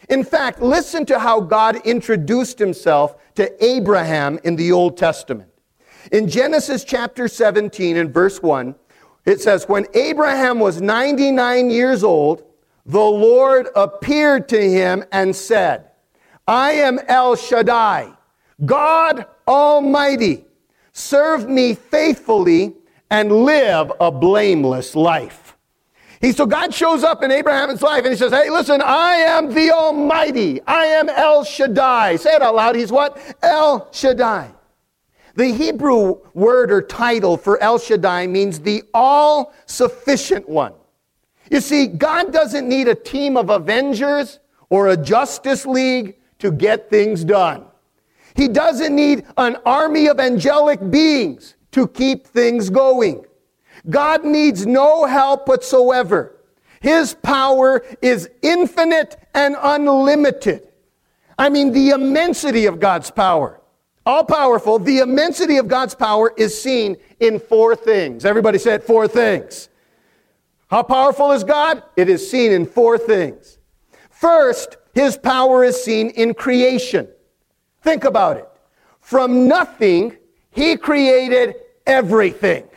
In 0.08 0.24
fact, 0.24 0.62
listen 0.62 1.04
to 1.08 1.18
how 1.18 1.42
God 1.42 1.78
introduced 1.84 2.60
himself 2.60 3.16
to 3.36 3.66
Abraham 3.66 4.40
in 4.44 4.56
the 4.56 4.72
Old 4.72 4.98
Testament. 4.98 5.49
In 6.12 6.28
Genesis 6.28 6.84
chapter 6.84 7.28
17 7.28 7.98
and 7.98 8.12
verse 8.12 8.42
1, 8.42 8.74
it 9.26 9.42
says, 9.42 9.70
When 9.70 9.86
Abraham 9.94 10.60
was 10.60 10.82
99 10.82 11.70
years 11.70 12.04
old, 12.04 12.44
the 12.86 13.00
Lord 13.00 13.68
appeared 13.76 14.50
to 14.50 14.60
him 14.60 15.04
and 15.12 15.36
said, 15.36 15.92
I 16.48 16.72
am 16.72 17.00
El 17.08 17.36
Shaddai, 17.36 18.12
God 18.66 19.26
Almighty. 19.48 20.46
Serve 20.94 21.48
me 21.48 21.76
faithfully 21.76 22.74
and 23.12 23.32
live 23.32 23.92
a 24.00 24.12
blameless 24.12 24.96
life. 24.96 25.56
He, 26.22 26.32
so 26.32 26.46
God 26.46 26.74
shows 26.74 27.04
up 27.04 27.24
in 27.24 27.32
Abraham's 27.32 27.82
life 27.82 28.04
and 28.04 28.12
he 28.12 28.18
says, 28.18 28.32
Hey, 28.32 28.50
listen, 28.50 28.82
I 28.82 29.16
am 29.16 29.54
the 29.54 29.72
Almighty. 29.72 30.60
I 30.64 30.86
am 30.86 31.08
El 31.08 31.44
Shaddai. 31.44 32.18
Say 32.18 32.32
it 32.32 32.42
out 32.42 32.56
loud. 32.56 32.76
He's 32.76 32.92
what? 32.92 33.18
El 33.42 33.88
Shaddai. 33.94 34.52
The 35.40 35.54
Hebrew 35.54 36.18
word 36.34 36.70
or 36.70 36.82
title 36.82 37.38
for 37.38 37.64
El 37.64 37.80
Shaddai 37.80 38.28
means 38.28 38.60
the 38.60 38.84
all 38.94 39.54
sufficient 39.68 40.50
one. 40.50 40.74
You 41.50 41.62
see, 41.62 41.88
God 41.88 42.34
doesn't 42.34 42.68
need 42.68 42.90
a 42.90 42.94
team 42.94 43.38
of 43.38 43.50
Avengers 43.50 44.40
or 44.70 44.90
a 44.90 44.98
Justice 44.98 45.66
League 45.66 46.18
to 46.40 46.52
get 46.52 46.90
things 46.90 47.24
done. 47.24 47.64
He 48.36 48.50
doesn't 48.50 48.94
need 48.94 49.24
an 49.38 49.56
army 49.66 50.08
of 50.08 50.20
angelic 50.20 50.92
beings 50.92 51.56
to 51.72 51.88
keep 51.88 52.28
things 52.28 52.70
going. 52.70 53.24
God 53.90 54.26
needs 54.26 54.66
no 54.66 55.06
help 55.06 55.48
whatsoever. 55.48 56.36
His 56.82 57.14
power 57.14 57.86
is 58.02 58.30
infinite 58.42 59.16
and 59.34 59.56
unlimited. 59.58 60.68
I 61.38 61.48
mean, 61.48 61.72
the 61.72 61.92
immensity 61.92 62.66
of 62.66 62.82
God's 62.82 63.10
power. 63.10 63.59
All 64.10 64.24
powerful, 64.24 64.80
the 64.80 65.02
immensity 65.02 65.58
of 65.58 65.68
God's 65.68 65.94
power 65.94 66.34
is 66.36 66.60
seen 66.60 66.98
in 67.20 67.40
four 67.40 67.76
things. 67.76 68.26
Everybody 68.26 68.58
said 68.58 68.84
four 68.84 69.08
things. 69.08 69.70
How 70.68 70.82
powerful 70.82 71.32
is 71.32 71.44
God? 71.44 71.84
It 71.96 72.10
is 72.10 72.28
seen 72.28 72.52
in 72.52 72.66
four 72.66 72.98
things. 72.98 73.60
First, 74.10 74.78
his 74.96 75.16
power 75.16 75.64
is 75.64 75.80
seen 75.80 76.10
in 76.10 76.34
creation. 76.34 77.08
Think 77.84 78.04
about 78.04 78.38
it. 78.38 78.48
From 79.00 79.48
nothing, 79.48 80.18
he 80.50 80.76
created 80.76 81.54
everything. 81.86 82.68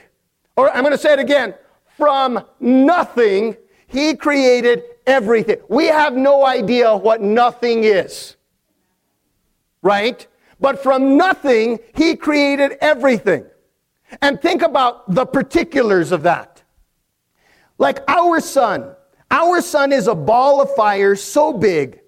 Or 0.55 0.71
I'm 0.71 0.83
going 0.83 0.93
to 0.93 0.99
say 0.99 1.15
it 1.15 1.19
again. 1.19 1.55
From 1.97 2.45
nothing, 2.61 3.57
He 3.87 4.17
created 4.17 4.83
everything. 5.07 5.61
We 5.69 5.87
have 5.87 6.13
no 6.15 6.45
idea 6.45 6.95
what 6.95 7.23
nothing 7.23 7.85
is. 7.85 8.37
Right? 9.81 10.27
But 10.63 10.81
from 10.81 11.17
nothing, 11.19 11.81
He 11.95 12.17
created 12.17 12.79
everything. 12.81 13.45
And 14.23 14.41
think 14.41 14.63
about 14.63 15.13
the 15.13 15.27
particulars 15.27 16.13
of 16.13 16.23
that. 16.23 16.63
Like 17.79 17.99
our 18.09 18.41
sun. 18.41 18.95
Our 19.31 19.61
sun 19.61 19.93
is 19.93 20.07
a 20.07 20.15
ball 20.15 20.63
of 20.63 20.75
fire 20.77 21.17
so 21.17 21.53
big 21.53 22.01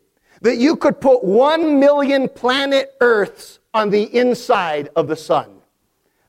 that 0.43 0.57
you 0.57 0.77
could 0.77 1.01
put 1.01 1.25
one 1.25 1.81
million 1.81 2.29
planet 2.29 2.95
Earths 3.01 3.59
on 3.73 3.91
the 3.91 4.05
inside 4.17 4.89
of 4.95 5.09
the 5.09 5.17
sun. 5.17 5.51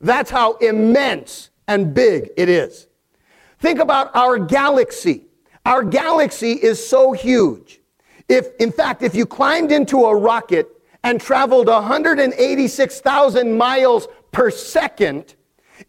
That's 0.02 0.32
how 0.32 0.54
immense 0.54 1.52
and 1.68 1.94
big 1.94 2.32
it 2.38 2.50
is. 2.50 2.88
Think 3.60 3.80
about 3.80 4.16
our 4.16 4.40
galaxy. 4.40 5.26
Our 5.66 5.84
galaxy 5.84 6.54
is 6.54 6.86
so 6.86 7.12
huge. 7.12 7.82
If, 8.28 8.48
in 8.60 8.72
fact, 8.72 9.04
if 9.04 9.14
you 9.14 9.26
climbed 9.26 9.72
into 9.72 10.06
a 10.06 10.16
rocket 10.16 10.75
and 11.06 11.22
traveled 11.22 11.68
186,000 11.68 13.58
miles 13.58 14.08
per 14.32 14.50
second, 14.50 15.36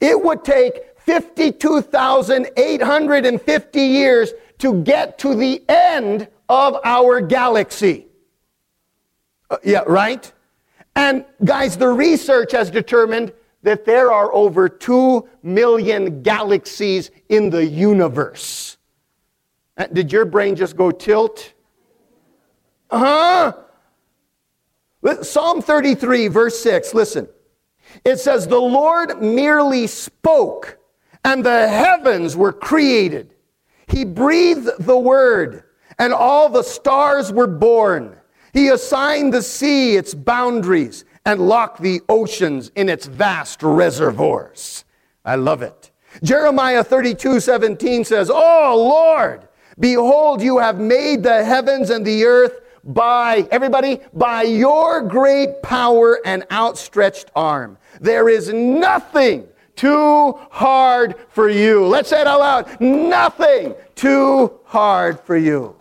it 0.00 0.22
would 0.22 0.44
take 0.44 0.98
52,850 0.98 3.80
years 3.80 4.34
to 4.58 4.82
get 4.82 5.18
to 5.18 5.34
the 5.34 5.64
end 5.70 6.28
of 6.50 6.76
our 6.84 7.22
galaxy. 7.22 8.08
Uh, 9.50 9.56
yeah, 9.64 9.84
right? 9.86 10.30
And 10.94 11.24
guys, 11.44 11.78
the 11.78 11.88
research 11.88 12.52
has 12.52 12.70
determined 12.70 13.32
that 13.62 13.86
there 13.86 14.12
are 14.12 14.30
over 14.34 14.68
2 14.68 15.26
million 15.42 16.22
galaxies 16.22 17.10
in 17.30 17.48
the 17.48 17.64
universe. 17.64 18.76
Uh, 19.78 19.86
did 19.86 20.12
your 20.12 20.26
brain 20.26 20.56
just 20.56 20.76
go 20.76 20.90
tilt? 20.90 21.54
Uh 22.90 22.98
huh. 22.98 23.54
Psalm 25.22 25.62
33, 25.62 26.28
verse 26.28 26.58
6, 26.60 26.94
listen. 26.94 27.28
It 28.04 28.18
says, 28.18 28.46
The 28.46 28.60
Lord 28.60 29.22
merely 29.22 29.86
spoke, 29.86 30.78
and 31.24 31.44
the 31.44 31.68
heavens 31.68 32.36
were 32.36 32.52
created. 32.52 33.34
He 33.86 34.04
breathed 34.04 34.68
the 34.80 34.98
word, 34.98 35.64
and 35.98 36.12
all 36.12 36.48
the 36.48 36.62
stars 36.62 37.32
were 37.32 37.46
born. 37.46 38.16
He 38.52 38.68
assigned 38.68 39.32
the 39.32 39.42
sea 39.42 39.96
its 39.96 40.14
boundaries 40.14 41.04
and 41.24 41.40
locked 41.40 41.82
the 41.82 42.00
oceans 42.08 42.70
in 42.74 42.88
its 42.88 43.06
vast 43.06 43.62
reservoirs. 43.62 44.84
I 45.24 45.34
love 45.36 45.62
it. 45.62 45.90
Jeremiah 46.22 46.82
32 46.82 47.40
17 47.40 48.04
says, 48.04 48.30
Oh 48.32 48.74
Lord, 48.88 49.48
behold, 49.78 50.40
you 50.40 50.58
have 50.58 50.78
made 50.78 51.22
the 51.22 51.44
heavens 51.44 51.90
and 51.90 52.04
the 52.04 52.24
earth 52.24 52.60
by, 52.86 53.46
everybody, 53.50 54.00
by 54.12 54.42
your 54.42 55.02
great 55.02 55.62
power 55.62 56.20
and 56.24 56.44
outstretched 56.50 57.30
arm. 57.34 57.78
There 58.00 58.28
is 58.28 58.52
nothing 58.52 59.48
too 59.74 60.38
hard 60.50 61.16
for 61.28 61.50
you. 61.50 61.86
Let's 61.86 62.08
say 62.08 62.20
it 62.20 62.26
out 62.26 62.40
loud. 62.40 62.80
Nothing 62.80 63.74
too 63.94 64.60
hard 64.64 65.20
for 65.20 65.36
you. 65.36 65.76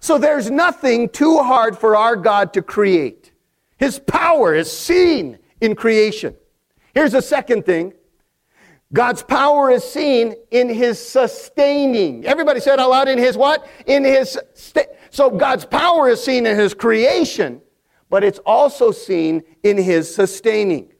So 0.00 0.16
there's 0.16 0.50
nothing 0.50 1.08
too 1.08 1.38
hard 1.38 1.76
for 1.76 1.96
our 1.96 2.16
God 2.16 2.52
to 2.54 2.62
create. 2.62 3.32
His 3.76 3.98
power 3.98 4.54
is 4.54 4.70
seen 4.70 5.38
in 5.60 5.74
creation. 5.74 6.34
Here's 6.94 7.12
the 7.12 7.22
second 7.22 7.66
thing 7.66 7.92
God's 8.92 9.22
power 9.22 9.70
is 9.70 9.84
seen 9.84 10.34
in 10.50 10.68
his 10.68 10.98
sustaining. 10.98 12.24
Everybody 12.24 12.60
said 12.60 12.80
out 12.80 12.90
loud 12.90 13.08
in 13.08 13.18
his 13.18 13.36
what? 13.36 13.68
In 13.86 14.04
his 14.04 14.38
so 15.10 15.30
God's 15.30 15.64
power 15.64 16.08
is 16.08 16.22
seen 16.22 16.46
in 16.46 16.58
his 16.58 16.74
creation, 16.74 17.60
but 18.08 18.24
it's 18.24 18.38
also 18.40 18.90
seen 18.90 19.42
in 19.62 19.76
his 19.76 20.14
sustaining. 20.14 20.92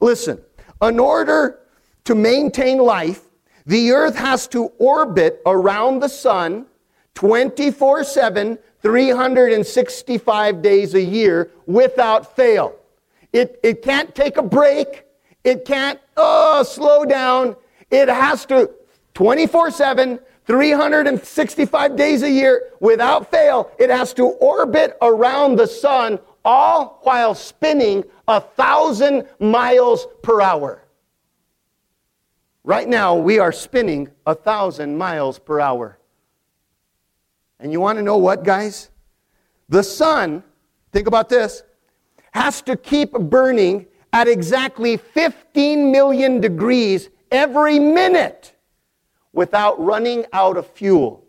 Listen, 0.00 0.40
in 0.80 0.98
order 0.98 1.60
to 2.04 2.14
maintain 2.14 2.78
life, 2.78 3.22
the 3.66 3.92
earth 3.92 4.16
has 4.16 4.48
to 4.48 4.64
orbit 4.78 5.40
around 5.46 6.00
the 6.00 6.08
sun 6.08 6.66
24 7.14 8.04
7, 8.04 8.58
365 8.80 10.62
days 10.62 10.94
a 10.94 11.02
year 11.02 11.50
without 11.66 12.34
fail. 12.34 12.74
It, 13.32 13.60
it 13.62 13.82
can't 13.82 14.14
take 14.14 14.36
a 14.36 14.42
break. 14.42 15.04
It 15.44 15.64
can't 15.64 15.98
oh, 16.16 16.62
slow 16.62 17.04
down. 17.04 17.56
It 17.90 18.08
has 18.08 18.46
to 18.46 18.70
24 19.14 19.70
7, 19.70 20.18
365 20.46 21.96
days 21.96 22.22
a 22.22 22.30
year 22.30 22.70
without 22.80 23.30
fail. 23.30 23.70
It 23.78 23.90
has 23.90 24.12
to 24.14 24.24
orbit 24.24 24.96
around 25.02 25.56
the 25.56 25.66
sun 25.66 26.18
all 26.44 27.00
while 27.02 27.34
spinning 27.34 28.04
a 28.26 28.40
thousand 28.40 29.28
miles 29.38 30.06
per 30.22 30.40
hour. 30.40 30.82
Right 32.64 32.88
now, 32.88 33.16
we 33.16 33.38
are 33.38 33.52
spinning 33.52 34.10
a 34.26 34.34
thousand 34.34 34.96
miles 34.96 35.38
per 35.38 35.60
hour. 35.60 35.98
And 37.58 37.72
you 37.72 37.80
want 37.80 37.98
to 37.98 38.02
know 38.02 38.18
what, 38.18 38.44
guys? 38.44 38.90
The 39.68 39.82
sun, 39.82 40.42
think 40.92 41.06
about 41.06 41.28
this, 41.28 41.62
has 42.32 42.62
to 42.62 42.76
keep 42.76 43.12
burning 43.12 43.86
at 44.12 44.28
exactly 44.28 44.96
15 44.96 45.90
million 45.90 46.40
degrees 46.40 47.08
every 47.30 47.78
minute 47.78 48.54
without 49.32 49.82
running 49.82 50.26
out 50.32 50.56
of 50.56 50.66
fuel 50.66 51.24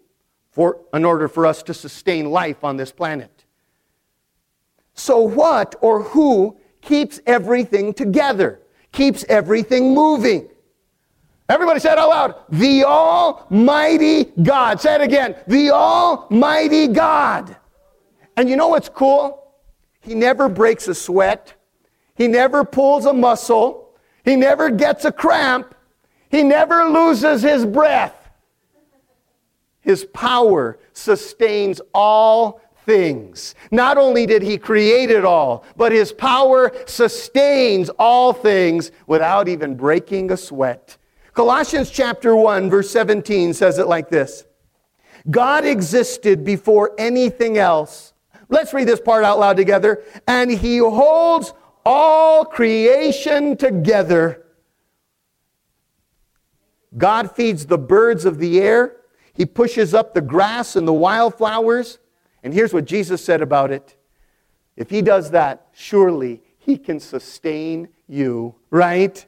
for, 0.52 0.82
in 0.94 1.06
order 1.06 1.28
for 1.28 1.46
us 1.46 1.64
to 1.64 1.74
sustain 1.74 2.30
life 2.30 2.64
on 2.64 2.78
this 2.78 2.92
planet. 2.92 3.46
So, 4.94 5.20
what 5.20 5.76
or 5.82 6.04
who 6.04 6.58
keeps 6.82 7.20
everything 7.26 7.94
together, 7.94 8.62
keeps 8.92 9.26
everything 9.30 9.94
moving? 9.94 10.50
Everybody 11.50 11.80
say 11.80 11.92
it 11.92 11.98
out 11.98 12.10
loud. 12.10 12.36
The 12.50 12.84
Almighty 12.86 14.26
God. 14.42 14.80
Say 14.80 14.96
it 14.96 15.02
again. 15.02 15.36
The 15.48 15.72
Almighty 15.72 16.88
God. 16.88 17.56
And 18.38 18.50
you 18.50 18.56
know 18.56 18.70
what's 18.70 18.90
cool? 18.90 19.52
He 20.02 20.16
never 20.16 20.48
breaks 20.48 20.88
a 20.88 20.96
sweat. 20.96 21.54
He 22.16 22.28
never 22.28 22.64
pulls 22.64 23.06
a 23.06 23.14
muscle. 23.14 23.90
He 24.24 24.36
never 24.36 24.70
gets 24.70 25.06
a 25.06 25.12
cramp. 25.12 25.76
He 26.30 26.44
never 26.44 26.86
loses 26.86 27.42
his 27.42 27.66
breath. 27.66 28.16
His 29.82 30.06
power 30.06 30.80
sustains 30.94 31.82
all 31.94 32.62
things. 32.86 33.56
Not 33.72 33.98
only 33.98 34.26
did 34.26 34.42
he 34.42 34.58
create 34.58 35.12
it 35.12 35.26
all, 35.26 35.66
but 35.76 35.92
his 35.92 36.12
power 36.12 36.72
sustains 36.86 37.90
all 38.00 38.34
things 38.34 38.92
without 39.08 39.48
even 39.48 39.76
breaking 39.76 40.32
a 40.32 40.38
sweat. 40.38 40.98
Colossians 41.34 41.90
chapter 41.90 42.36
1 42.36 42.70
verse 42.70 42.90
17 42.92 43.54
says 43.54 43.80
it 43.80 43.88
like 43.88 44.10
this. 44.10 44.46
God 45.30 45.66
existed 45.66 46.44
before 46.44 46.94
anything 46.98 47.58
else. 47.58 48.14
Let's 48.50 48.74
read 48.74 48.88
this 48.88 49.00
part 49.00 49.24
out 49.24 49.40
loud 49.40 49.58
together. 49.58 50.04
And 50.28 50.52
he 50.52 50.78
holds 50.78 51.54
all 51.86 52.46
creation 52.46 53.58
together. 53.58 54.46
God 56.98 57.36
feeds 57.36 57.66
the 57.66 57.78
birds 57.78 58.26
of 58.26 58.38
the 58.38 58.60
air. 58.60 58.98
He 59.34 59.46
pushes 59.46 59.94
up 59.94 60.14
the 60.14 60.22
grass 60.22 60.76
and 60.76 60.88
the 60.88 60.94
wildflowers. 60.94 62.00
And 62.44 62.54
here's 62.54 62.74
what 62.74 62.86
Jesus 62.86 63.24
said 63.24 63.42
about 63.42 63.72
it. 63.72 63.96
If 64.76 64.90
he 64.90 65.02
does 65.02 65.32
that, 65.32 65.68
surely 65.74 66.42
he 66.58 66.78
can 66.78 67.00
sustain 67.00 67.90
you, 68.08 68.56
right? 68.70 69.26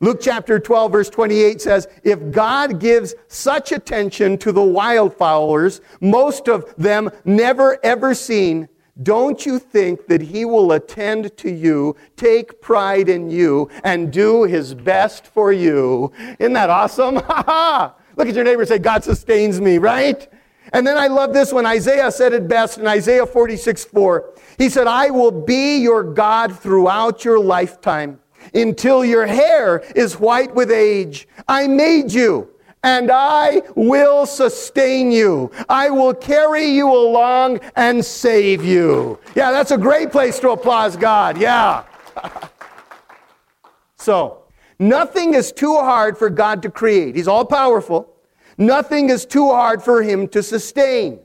Luke 0.00 0.18
chapter 0.20 0.60
12, 0.60 0.92
verse 0.92 1.10
28 1.10 1.60
says, 1.60 1.88
If 2.04 2.30
God 2.30 2.78
gives 2.78 3.14
such 3.26 3.72
attention 3.72 4.38
to 4.38 4.52
the 4.52 4.62
wildflowers, 4.62 5.80
most 6.00 6.48
of 6.48 6.72
them 6.76 7.10
never 7.24 7.78
ever 7.84 8.14
seen, 8.14 8.68
don't 9.02 9.46
you 9.46 9.58
think 9.58 10.06
that 10.08 10.20
He 10.20 10.44
will 10.44 10.72
attend 10.72 11.36
to 11.38 11.50
you, 11.50 11.96
take 12.16 12.60
pride 12.60 13.08
in 13.08 13.30
you, 13.30 13.70
and 13.84 14.12
do 14.12 14.44
His 14.44 14.74
best 14.74 15.26
for 15.26 15.52
you? 15.52 16.12
Isn't 16.38 16.54
that 16.54 16.70
awesome? 16.70 17.16
Ha 17.28 17.44
ha! 17.46 17.94
Look 18.16 18.28
at 18.28 18.34
your 18.34 18.44
neighbor 18.44 18.64
say, 18.66 18.78
God 18.78 19.04
sustains 19.04 19.60
me, 19.60 19.78
right? 19.78 20.26
And 20.72 20.86
then 20.86 20.96
I 20.96 21.06
love 21.06 21.32
this 21.32 21.52
when 21.52 21.66
Isaiah 21.66 22.10
said 22.10 22.32
it 22.32 22.48
best 22.48 22.78
in 22.78 22.86
Isaiah 22.86 23.26
46 23.26 23.84
4. 23.84 24.34
He 24.58 24.68
said, 24.68 24.86
I 24.86 25.10
will 25.10 25.30
be 25.30 25.78
your 25.78 26.02
God 26.02 26.58
throughout 26.58 27.24
your 27.24 27.38
lifetime 27.38 28.18
until 28.54 29.04
your 29.04 29.26
hair 29.26 29.78
is 29.94 30.18
white 30.18 30.54
with 30.54 30.70
age. 30.70 31.28
I 31.46 31.68
made 31.68 32.12
you 32.12 32.50
and 32.82 33.10
I 33.10 33.62
will 33.74 34.26
sustain 34.26 35.10
you. 35.10 35.50
I 35.68 35.90
will 35.90 36.14
carry 36.14 36.64
you 36.66 36.90
along 36.90 37.60
and 37.76 38.04
save 38.04 38.64
you. 38.64 39.18
Yeah, 39.34 39.50
that's 39.50 39.70
a 39.70 39.78
great 39.78 40.10
place 40.10 40.38
to 40.40 40.50
applause 40.50 40.96
God. 40.96 41.38
Yeah. 41.38 41.84
so, 43.96 44.44
nothing 44.78 45.34
is 45.34 45.52
too 45.52 45.74
hard 45.74 46.16
for 46.16 46.30
God 46.30 46.62
to 46.62 46.70
create. 46.70 47.16
He's 47.16 47.28
all 47.28 47.44
powerful. 47.44 48.14
Nothing 48.56 49.10
is 49.10 49.24
too 49.24 49.48
hard 49.48 49.82
for 49.82 50.02
him 50.02 50.28
to 50.28 50.42
sustain. 50.42 51.20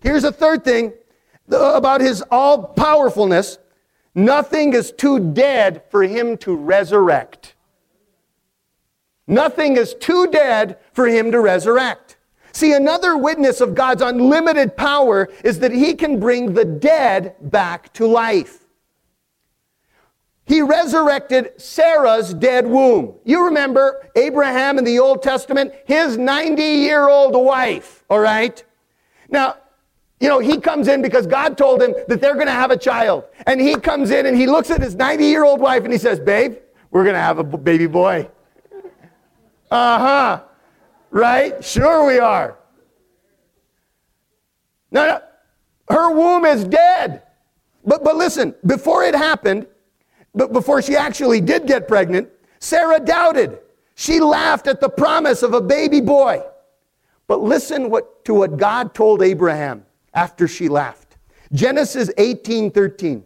Here's 0.00 0.24
a 0.24 0.32
third 0.32 0.64
thing 0.64 0.92
about 1.50 2.00
his 2.00 2.22
all 2.30 2.62
powerfulness. 2.62 3.58
Nothing 4.14 4.72
is 4.72 4.92
too 4.92 5.32
dead 5.32 5.82
for 5.90 6.02
him 6.02 6.36
to 6.38 6.54
resurrect. 6.54 7.54
Nothing 9.28 9.76
is 9.76 9.94
too 9.94 10.26
dead 10.28 10.78
for 10.92 11.06
him 11.06 11.30
to 11.30 11.40
resurrect. 11.40 12.16
See, 12.52 12.72
another 12.72 13.16
witness 13.16 13.60
of 13.60 13.74
God's 13.74 14.02
unlimited 14.02 14.76
power 14.76 15.28
is 15.44 15.60
that 15.60 15.70
he 15.70 15.94
can 15.94 16.18
bring 16.18 16.54
the 16.54 16.64
dead 16.64 17.36
back 17.40 17.92
to 17.92 18.06
life. 18.06 18.64
He 20.46 20.62
resurrected 20.62 21.52
Sarah's 21.60 22.32
dead 22.32 22.66
womb. 22.66 23.14
You 23.24 23.44
remember 23.44 24.10
Abraham 24.16 24.78
in 24.78 24.84
the 24.84 24.98
Old 24.98 25.22
Testament, 25.22 25.74
his 25.84 26.16
90 26.16 26.62
year 26.62 27.06
old 27.06 27.34
wife, 27.34 28.02
all 28.08 28.18
right? 28.18 28.64
Now, 29.28 29.56
you 30.20 30.28
know, 30.28 30.38
he 30.38 30.58
comes 30.58 30.88
in 30.88 31.02
because 31.02 31.26
God 31.26 31.58
told 31.58 31.82
him 31.82 31.94
that 32.08 32.22
they're 32.22 32.34
going 32.34 32.46
to 32.46 32.52
have 32.52 32.70
a 32.70 32.78
child. 32.78 33.24
And 33.46 33.60
he 33.60 33.76
comes 33.76 34.10
in 34.10 34.24
and 34.24 34.34
he 34.34 34.46
looks 34.46 34.70
at 34.70 34.80
his 34.80 34.94
90 34.94 35.26
year 35.26 35.44
old 35.44 35.60
wife 35.60 35.84
and 35.84 35.92
he 35.92 35.98
says, 35.98 36.18
Babe, 36.18 36.56
we're 36.90 37.04
going 37.04 37.14
to 37.14 37.20
have 37.20 37.38
a 37.38 37.44
baby 37.44 37.86
boy. 37.86 38.28
Uh 39.70 39.98
huh. 39.98 40.40
Right? 41.10 41.62
Sure, 41.64 42.06
we 42.06 42.18
are. 42.18 42.58
No, 44.90 45.06
no. 45.06 45.20
Her 45.88 46.10
womb 46.10 46.44
is 46.44 46.64
dead. 46.64 47.22
But, 47.84 48.04
but 48.04 48.16
listen, 48.16 48.54
before 48.66 49.04
it 49.04 49.14
happened, 49.14 49.66
but 50.34 50.52
before 50.52 50.82
she 50.82 50.96
actually 50.96 51.40
did 51.40 51.66
get 51.66 51.88
pregnant, 51.88 52.28
Sarah 52.60 53.00
doubted. 53.00 53.58
She 53.94 54.20
laughed 54.20 54.66
at 54.66 54.80
the 54.80 54.88
promise 54.88 55.42
of 55.42 55.54
a 55.54 55.60
baby 55.60 56.00
boy. 56.00 56.42
But 57.26 57.42
listen 57.42 57.90
what, 57.90 58.24
to 58.26 58.34
what 58.34 58.56
God 58.56 58.94
told 58.94 59.22
Abraham 59.22 59.84
after 60.14 60.46
she 60.46 60.68
laughed. 60.68 61.16
Genesis 61.52 62.10
18 62.18 62.70
13. 62.70 63.24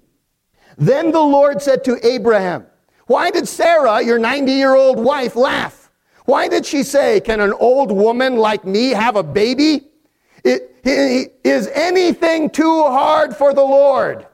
Then 0.78 1.12
the 1.12 1.20
Lord 1.20 1.61
said 1.61 1.85
to 1.85 2.05
Abraham, 2.07 2.66
Why 3.07 3.31
did 3.31 3.48
Sarah, 3.48 4.02
your 4.02 4.18
90 4.18 4.52
year 4.52 4.74
old 4.74 4.98
wife, 4.98 5.37
laugh? 5.37 5.82
Why 6.25 6.49
did 6.49 6.65
she 6.65 6.83
say, 6.83 7.21
Can 7.21 7.41
an 7.41 7.53
old 7.53 7.91
woman 7.91 8.37
like 8.37 8.65
me 8.65 8.91
have 8.91 9.17
a 9.17 9.23
baby? 9.23 9.89
It, 10.45 10.77
it, 10.85 11.41
is 11.45 11.69
anything 11.69 12.51
too 12.51 12.83
hard 12.85 13.37
for 13.37 13.55
the 13.55 13.63
Lord? 13.63 14.27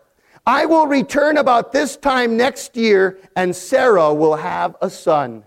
I 0.46 0.64
will 0.64 0.86
return 0.86 1.36
about 1.36 1.72
this 1.72 1.96
time 1.96 2.36
next 2.36 2.76
year, 2.76 3.18
and 3.36 3.54
Sarah 3.54 4.14
will 4.14 4.36
have 4.36 4.76
a 4.80 4.88
son. 4.88 5.44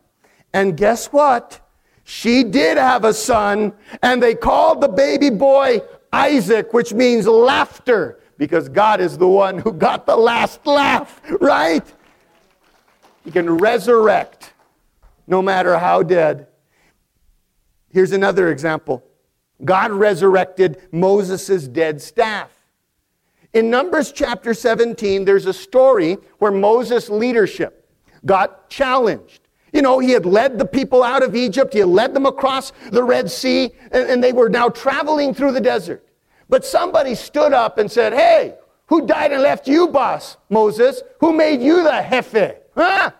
And 0.53 0.77
guess 0.77 1.07
what? 1.07 1.59
She 2.03 2.43
did 2.43 2.77
have 2.77 3.03
a 3.05 3.13
son, 3.13 3.73
and 4.03 4.21
they 4.21 4.35
called 4.35 4.81
the 4.81 4.87
baby 4.87 5.29
boy 5.29 5.81
Isaac, 6.13 6.73
which 6.73 6.93
means 6.93 7.25
laughter, 7.25 8.19
because 8.37 8.69
God 8.69 8.99
is 8.99 9.17
the 9.17 9.27
one 9.27 9.57
who 9.57 9.71
got 9.71 10.05
the 10.05 10.17
last 10.17 10.65
laugh, 10.67 11.21
right? 11.39 11.85
He 13.23 13.31
can 13.31 13.57
resurrect 13.57 14.40
no 15.31 15.41
matter 15.41 15.79
how 15.79 16.03
dead. 16.03 16.45
Here's 17.89 18.11
another 18.11 18.51
example 18.51 19.03
God 19.63 19.91
resurrected 19.91 20.81
Moses' 20.91 21.67
dead 21.67 22.01
staff. 22.01 22.51
In 23.53 23.69
Numbers 23.69 24.11
chapter 24.11 24.53
17, 24.53 25.25
there's 25.25 25.45
a 25.45 25.53
story 25.53 26.17
where 26.39 26.51
Moses' 26.51 27.09
leadership 27.09 27.89
got 28.25 28.69
challenged. 28.69 29.47
You 29.73 29.81
know, 29.81 29.99
he 29.99 30.11
had 30.11 30.25
led 30.25 30.57
the 30.59 30.65
people 30.65 31.01
out 31.01 31.23
of 31.23 31.35
Egypt, 31.35 31.73
he 31.73 31.79
had 31.79 31.87
led 31.87 32.13
them 32.13 32.25
across 32.25 32.73
the 32.91 33.03
Red 33.03 33.31
Sea, 33.31 33.71
and, 33.91 34.09
and 34.09 34.23
they 34.23 34.33
were 34.33 34.49
now 34.49 34.67
traveling 34.67 35.33
through 35.33 35.53
the 35.53 35.61
desert. 35.61 36.05
But 36.49 36.65
somebody 36.65 37.15
stood 37.15 37.53
up 37.53 37.77
and 37.77 37.89
said, 37.89 38.11
Hey, 38.11 38.55
who 38.87 39.07
died 39.07 39.31
and 39.31 39.41
left 39.41 39.69
you, 39.69 39.87
boss, 39.87 40.35
Moses? 40.49 41.01
Who 41.21 41.31
made 41.31 41.61
you 41.61 41.83
the 41.83 42.05
jefe? 42.09 42.57
Huh? 42.75 43.11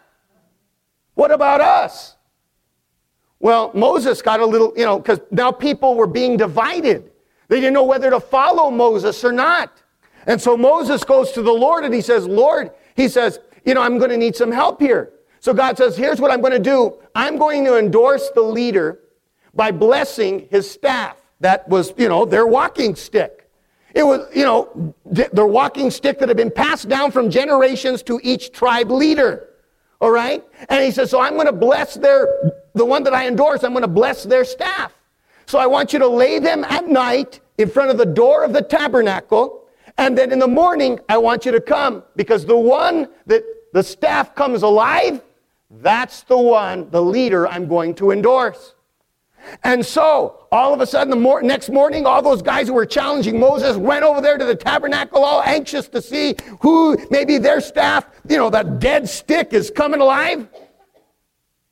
What 1.22 1.30
about 1.30 1.62
us? 1.62 2.16
Well, 3.40 3.70
Moses 3.76 4.24
got 4.24 4.40
a 4.40 4.46
little, 4.46 4.74
you 4.76 4.86
know, 4.86 4.98
because 4.98 5.20
now 5.30 5.52
people 5.52 5.94
were 5.94 6.08
being 6.08 6.36
divided. 6.36 7.12
They 7.48 7.58
didn't 7.58 7.76
know 7.76 7.84
whether 7.84 8.10
to 8.10 8.20
follow 8.20 8.72
Moses 8.72 9.24
or 9.24 9.32
not. 9.32 9.84
And 10.26 10.42
so 10.42 10.58
Moses 10.58 11.04
goes 11.04 11.32
to 11.34 11.44
the 11.44 11.52
Lord 11.52 11.86
and 11.86 11.94
he 11.94 12.02
says, 12.02 12.26
Lord, 12.26 12.72
he 12.96 13.08
says, 13.08 13.40
you 13.66 13.76
know, 13.76 13.84
I'm 13.84 14.00
going 14.00 14.10
to 14.10 14.18
need 14.18 14.36
some 14.36 14.52
help 14.52 14.82
here. 14.82 15.14
So 15.42 15.54
God 15.54 15.78
says, 15.78 15.96
here's 15.96 16.20
what 16.20 16.32
I'm 16.32 16.42
going 16.42 16.54
to 16.54 16.60
do. 16.60 16.98
I'm 17.14 17.38
going 17.38 17.66
to 17.66 17.78
endorse 17.78 18.32
the 18.34 18.42
leader 18.42 19.02
by 19.54 19.70
blessing 19.70 20.48
his 20.50 20.68
staff. 20.68 21.18
That 21.40 21.70
was, 21.70 21.94
you 21.98 22.10
know, 22.10 22.26
their 22.26 22.48
walking 22.48 22.96
stick. 22.96 23.48
It 23.94 24.02
was, 24.02 24.28
you 24.36 24.44
know, 24.44 24.96
their 25.06 25.46
walking 25.46 25.92
stick 25.92 26.18
that 26.18 26.30
had 26.30 26.38
been 26.38 26.50
passed 26.50 26.90
down 26.90 27.12
from 27.12 27.30
generations 27.30 28.02
to 28.04 28.20
each 28.24 28.52
tribe 28.54 28.90
leader. 28.90 29.50
All 30.02 30.12
right? 30.12 30.44
And 30.68 30.84
he 30.84 30.92
says, 30.92 31.12
so 31.12 31.22
I'm 31.22 31.36
going 31.36 31.46
to 31.46 31.54
bless 31.54 31.94
their, 31.94 32.28
the 32.74 32.84
one 32.84 33.04
that 33.04 33.14
I 33.14 33.28
endorse, 33.28 33.64
I'm 33.64 33.72
going 33.72 33.84
to 33.84 33.88
bless 33.88 34.24
their 34.24 34.44
staff. 34.44 34.92
So 35.46 35.60
I 35.60 35.68
want 35.68 35.94
you 35.94 36.00
to 36.00 36.08
lay 36.08 36.40
them 36.40 36.64
at 36.64 36.88
night 36.88 37.40
in 37.58 37.70
front 37.70 37.92
of 37.92 37.98
the 37.98 38.06
door 38.06 38.44
of 38.44 38.52
the 38.52 38.62
tabernacle. 38.62 39.68
And 39.98 40.18
then 40.18 40.32
in 40.32 40.40
the 40.40 40.48
morning, 40.48 41.00
I 41.08 41.18
want 41.18 41.46
you 41.46 41.52
to 41.52 41.62
come 41.62 42.04
because 42.16 42.46
the 42.46 42.58
one 42.58 43.10
that 43.28 43.44
the 43.74 43.84
staff 43.84 44.34
comes 44.34 44.64
alive, 44.64 45.22
that's 45.70 46.24
the 46.24 46.38
one, 46.38 46.90
the 46.90 47.02
leader 47.02 47.48
I'm 47.48 47.68
going 47.68 47.94
to 47.96 48.12
endorse. 48.12 48.74
And 49.64 49.86
so, 49.86 50.48
all 50.52 50.74
of 50.74 50.82
a 50.82 50.86
sudden, 50.86 51.10
the 51.10 51.16
mor- 51.16 51.42
next 51.42 51.70
morning, 51.70 52.06
all 52.06 52.22
those 52.22 52.42
guys 52.42 52.68
who 52.68 52.74
were 52.74 52.86
challenging 52.86 53.40
Moses 53.40 53.78
went 53.78 54.04
over 54.04 54.22
there 54.22 54.38
to 54.38 54.46
the 54.46 54.56
tabernacle, 54.56 55.24
all 55.24 55.42
anxious 55.44 55.88
to 55.90 56.02
see 56.02 56.36
who, 56.62 56.98
maybe 57.10 57.38
their 57.38 57.62
staff, 57.62 58.06
you 58.28 58.38
know, 58.38 58.50
that 58.50 58.80
dead 58.80 59.08
stick 59.10 59.54
is 59.54 59.72
coming 59.72 60.02
alive. 60.02 60.48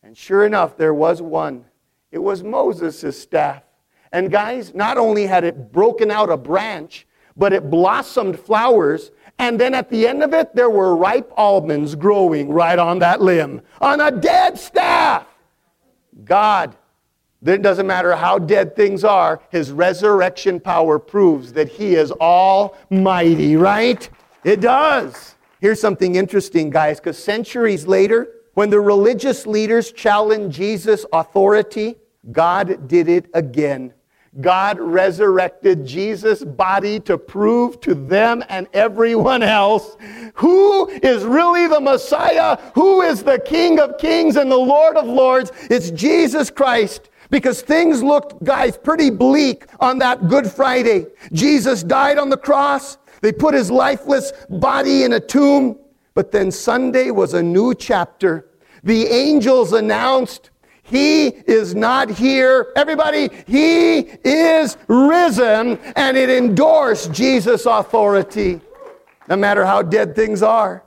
And 0.04 0.18
sure 0.18 0.46
enough, 0.46 0.78
there 0.78 0.94
was 0.94 1.22
one. 1.22 1.66
It 2.12 2.20
was 2.20 2.44
Moses' 2.44 3.22
staff. 3.22 3.64
And 4.12 4.32
guys, 4.32 4.74
not 4.74 4.98
only 4.98 5.28
had 5.28 5.44
it 5.44 5.72
broken 5.72 6.10
out 6.10 6.30
a 6.30 6.38
branch, 6.38 7.06
but 7.38 7.54
it 7.54 7.70
blossomed 7.70 8.40
flowers. 8.40 9.12
And 9.38 9.60
then 9.60 9.74
at 9.74 9.90
the 9.90 10.08
end 10.08 10.24
of 10.24 10.34
it, 10.34 10.56
there 10.56 10.70
were 10.70 10.96
ripe 10.96 11.32
almonds 11.38 11.96
growing 11.96 12.50
right 12.50 12.80
on 12.80 13.00
that 13.00 13.22
limb, 13.22 13.62
on 13.80 14.02
a 14.02 14.12
dead 14.12 14.58
staff. 14.58 15.28
God, 16.26 16.76
it 17.46 17.62
doesn't 17.62 17.88
matter 17.88 18.16
how 18.16 18.38
dead 18.38 18.76
things 18.76 19.04
are, 19.04 19.42
his 19.50 19.72
resurrection 19.72 20.60
power 20.60 21.00
proves 21.00 21.54
that 21.54 21.70
he 21.70 21.96
is 21.96 22.12
almighty, 22.12 23.56
right? 23.56 24.10
It 24.44 24.62
does. 24.62 25.36
Here's 25.62 25.80
something 25.80 26.16
interesting, 26.16 26.70
guys, 26.70 27.00
because 27.00 27.22
centuries 27.22 27.88
later, 27.88 28.30
when 28.54 28.70
the 28.70 28.80
religious 28.80 29.46
leaders 29.48 29.92
challenged 29.92 30.56
Jesus' 30.56 31.06
authority, 31.14 31.96
God 32.32 32.88
did 32.88 33.08
it 33.08 33.30
again. 33.34 33.94
God 34.42 34.80
resurrected 34.80 35.86
Jesus' 35.86 36.44
body 36.44 37.00
to 37.02 37.18
prove 37.18 37.82
to 37.82 37.96
them 37.96 38.44
and 38.48 38.68
everyone 38.74 39.44
else 39.44 39.98
who 40.36 40.88
is 40.88 41.24
really 41.24 41.68
the 41.68 41.80
Messiah, 41.80 42.58
who 42.76 43.02
is 43.02 43.24
the 43.24 43.40
King 43.40 43.80
of 43.80 43.98
Kings 43.98 44.36
and 44.36 44.52
the 44.52 44.58
Lord 44.58 44.98
of 44.98 45.08
Lords. 45.08 45.52
It's 45.70 45.90
Jesus 45.92 46.52
Christ. 46.52 47.09
Because 47.30 47.62
things 47.62 48.02
looked, 48.02 48.44
guys, 48.44 48.78
pretty 48.78 49.10
bleak 49.10 49.66
on 49.80 50.00
that 50.00 50.28
Good 50.28 50.48
Friday. 50.48 51.06
Jesus 51.32 51.84
died 51.84 52.18
on 52.18 52.30
the 52.30 52.38
cross. 52.38 52.98
They 53.22 53.32
put 53.32 53.54
his 53.54 53.70
lifeless 53.70 54.32
body 54.50 55.04
in 55.04 55.14
a 55.14 55.20
tomb. 55.20 55.78
But 56.16 56.32
then 56.32 56.52
Sunday 56.52 57.12
was 57.12 57.34
a 57.34 57.44
new 57.44 57.76
chapter. 57.76 58.50
The 58.84 59.06
angels 59.08 59.74
announced 59.74 60.50
he 60.90 61.28
is 61.28 61.76
not 61.76 62.10
here. 62.10 62.74
Everybody, 62.76 63.30
He 63.46 64.00
is 64.00 64.76
risen, 64.88 65.78
and 65.96 66.18
it 66.18 66.30
endorsed 66.30 67.12
Jesus' 67.12 67.66
authority, 67.68 68.60
no 69.28 69.36
matter 69.36 69.66
how 69.66 69.84
dead 69.84 70.16
things 70.16 70.42
are. 70.42 70.84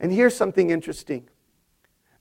And 0.00 0.10
here's 0.10 0.34
something 0.34 0.70
interesting 0.70 1.28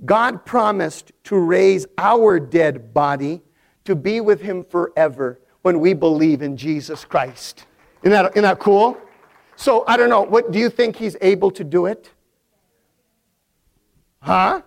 God 0.06 0.46
promised 0.46 1.12
to 1.26 1.38
raise 1.38 1.86
our 1.98 2.39
dead 2.39 2.94
body 2.94 3.42
to 3.86 3.96
be 3.96 4.22
with 4.22 4.42
Him 4.42 4.63
forever 4.63 5.39
when 5.62 5.80
we 5.80 5.94
believe 5.94 6.42
in 6.42 6.58
Jesus 6.58 7.06
Christ. 7.06 7.66
Isn't 8.02 8.12
that, 8.12 8.32
isn't 8.32 8.44
that 8.44 8.60
cool? 8.60 8.98
So, 9.56 9.84
I 9.88 9.98
don't 9.98 10.10
know, 10.10 10.22
what 10.22 10.52
do 10.52 10.60
you 10.60 10.70
think 10.70 10.96
He's 10.96 11.16
able 11.22 11.52
to 11.52 11.63
do 11.63 11.86
it? 11.86 12.12
Huh? 14.22 14.62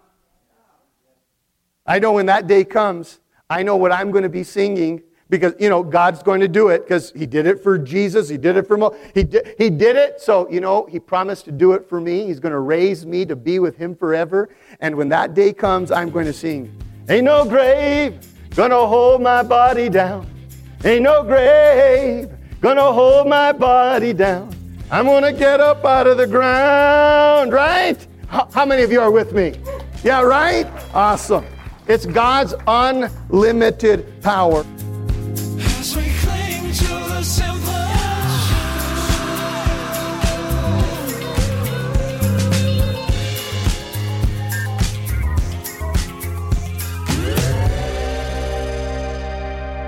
I 1.86 1.98
know 1.98 2.12
when 2.12 2.26
that 2.26 2.46
day 2.46 2.64
comes, 2.64 3.20
I 3.48 3.62
know 3.62 3.76
what 3.76 3.92
I'm 3.92 4.10
going 4.10 4.24
to 4.24 4.28
be 4.28 4.42
singing 4.42 5.02
because, 5.28 5.54
you 5.58 5.68
know, 5.68 5.82
God's 5.82 6.22
going 6.22 6.40
to 6.40 6.48
do 6.48 6.68
it 6.68 6.84
because 6.84 7.12
He 7.12 7.26
did 7.26 7.46
it 7.46 7.62
for 7.62 7.78
Jesus. 7.78 8.28
He 8.28 8.36
did 8.36 8.56
it 8.56 8.66
for 8.66 8.76
Mo. 8.76 8.96
He 9.14 9.24
did, 9.24 9.54
he 9.58 9.70
did 9.70 9.96
it. 9.96 10.20
So, 10.20 10.48
you 10.50 10.60
know, 10.60 10.86
He 10.86 10.98
promised 11.00 11.44
to 11.46 11.52
do 11.52 11.72
it 11.72 11.88
for 11.88 12.00
me. 12.00 12.26
He's 12.26 12.40
going 12.40 12.52
to 12.52 12.60
raise 12.60 13.04
me 13.04 13.24
to 13.26 13.36
be 13.36 13.58
with 13.58 13.76
Him 13.76 13.96
forever. 13.96 14.48
And 14.80 14.94
when 14.96 15.08
that 15.10 15.34
day 15.34 15.52
comes, 15.52 15.90
I'm 15.90 16.10
going 16.10 16.26
to 16.26 16.32
sing, 16.32 16.72
Ain't 17.08 17.24
no 17.24 17.44
grave 17.44 18.18
gonna 18.56 18.86
hold 18.86 19.22
my 19.22 19.42
body 19.42 19.88
down. 19.88 20.26
Ain't 20.84 21.02
no 21.02 21.22
grave 21.22 22.30
gonna 22.60 22.90
hold 22.90 23.28
my 23.28 23.52
body 23.52 24.12
down. 24.12 24.50
I'm 24.90 25.06
gonna 25.06 25.32
get 25.32 25.60
up 25.60 25.84
out 25.84 26.06
of 26.06 26.16
the 26.16 26.26
ground, 26.26 27.52
right? 27.52 28.04
How, 28.28 28.48
how 28.52 28.64
many 28.64 28.82
of 28.82 28.90
you 28.90 29.00
are 29.00 29.10
with 29.10 29.32
me? 29.34 29.54
Yeah, 30.02 30.22
right? 30.22 30.66
Awesome. 30.94 31.44
It's 31.86 32.06
God's 32.06 32.54
unlimited 32.66 34.20
power. 34.22 34.64